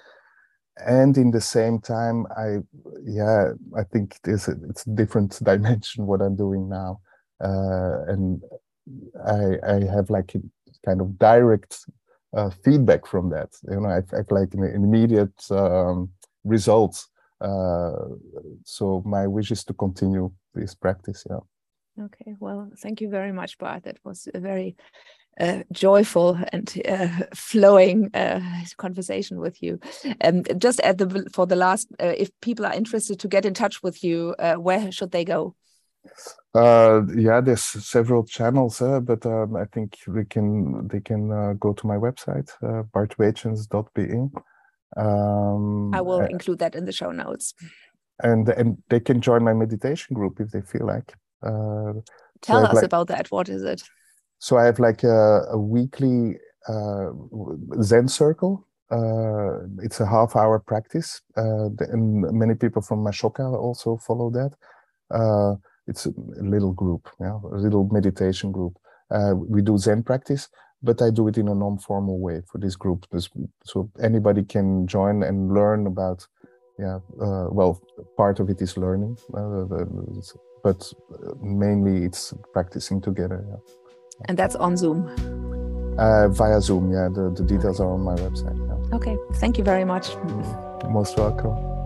[0.86, 2.58] And in the same time i
[3.04, 7.00] yeah i think it's a, it's a different dimension what i'm doing now.
[7.42, 8.42] Uh, and
[9.26, 10.40] i i have like a
[10.86, 11.84] kind of direct
[12.33, 13.51] uh, feedback from that.
[13.68, 16.11] You know, I, I like an immediate um,
[16.45, 17.09] results.
[17.41, 17.93] Uh,
[18.64, 21.26] so my wish is to continue this practice.
[21.28, 22.05] Yeah.
[22.05, 22.35] Okay.
[22.39, 23.85] Well, thank you very much, Bart.
[23.85, 24.76] That was a very
[25.41, 28.41] uh, joyful and uh, flowing uh,
[28.76, 29.81] conversation with you.
[30.22, 33.55] Um, just at the for the last, uh, if people are interested to get in
[33.55, 35.55] touch with you, uh, where should they go?
[36.54, 41.52] Uh, yeah, there's several channels, uh, but um, I think they can they can uh,
[41.54, 44.36] go to my website, uh, bartweetjens.be.
[44.96, 47.54] Um, I will include that in the show notes.
[48.22, 51.14] And and they can join my meditation group if they feel like.
[51.42, 52.00] Uh,
[52.42, 53.30] Tell so us like, about that.
[53.30, 53.82] What is it?
[54.38, 56.36] So I have like a, a weekly
[56.68, 57.11] uh,
[57.80, 58.66] Zen circle.
[58.90, 64.50] Uh, it's a half hour practice, uh, and many people from Ashoka also follow that.
[65.87, 68.78] It's a little group, yeah, a little meditation group.
[69.11, 70.49] Uh, we do Zen practice,
[70.83, 73.07] but I do it in a non-formal way for this group,
[73.64, 76.26] so anybody can join and learn about.
[76.78, 77.83] Yeah, uh, well,
[78.16, 79.64] part of it is learning, uh,
[80.62, 80.93] but
[81.43, 83.45] mainly it's practicing together.
[83.49, 83.74] Yeah.
[84.28, 85.07] And that's on Zoom.
[85.99, 87.09] Uh, via Zoom, yeah.
[87.12, 88.57] The, the details are on my website.
[88.57, 88.97] Yeah.
[88.97, 90.16] Okay, thank you very much.
[90.89, 91.80] Most welcome.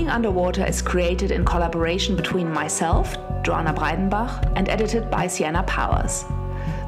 [0.00, 6.24] Being Underwater is created in collaboration between myself, Joana Breidenbach, and edited by Sienna Powers.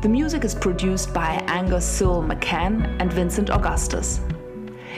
[0.00, 4.20] The music is produced by Angus Sewell McCann and Vincent Augustus.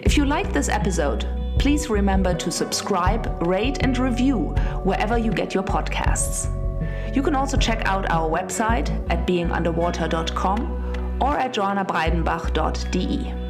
[0.05, 1.27] If you like this episode,
[1.59, 4.55] please remember to subscribe, rate, and review
[4.85, 6.47] wherever you get your podcasts.
[7.13, 13.44] You can also check out our website at beingunderwater.com or at joanabreidenbach.de.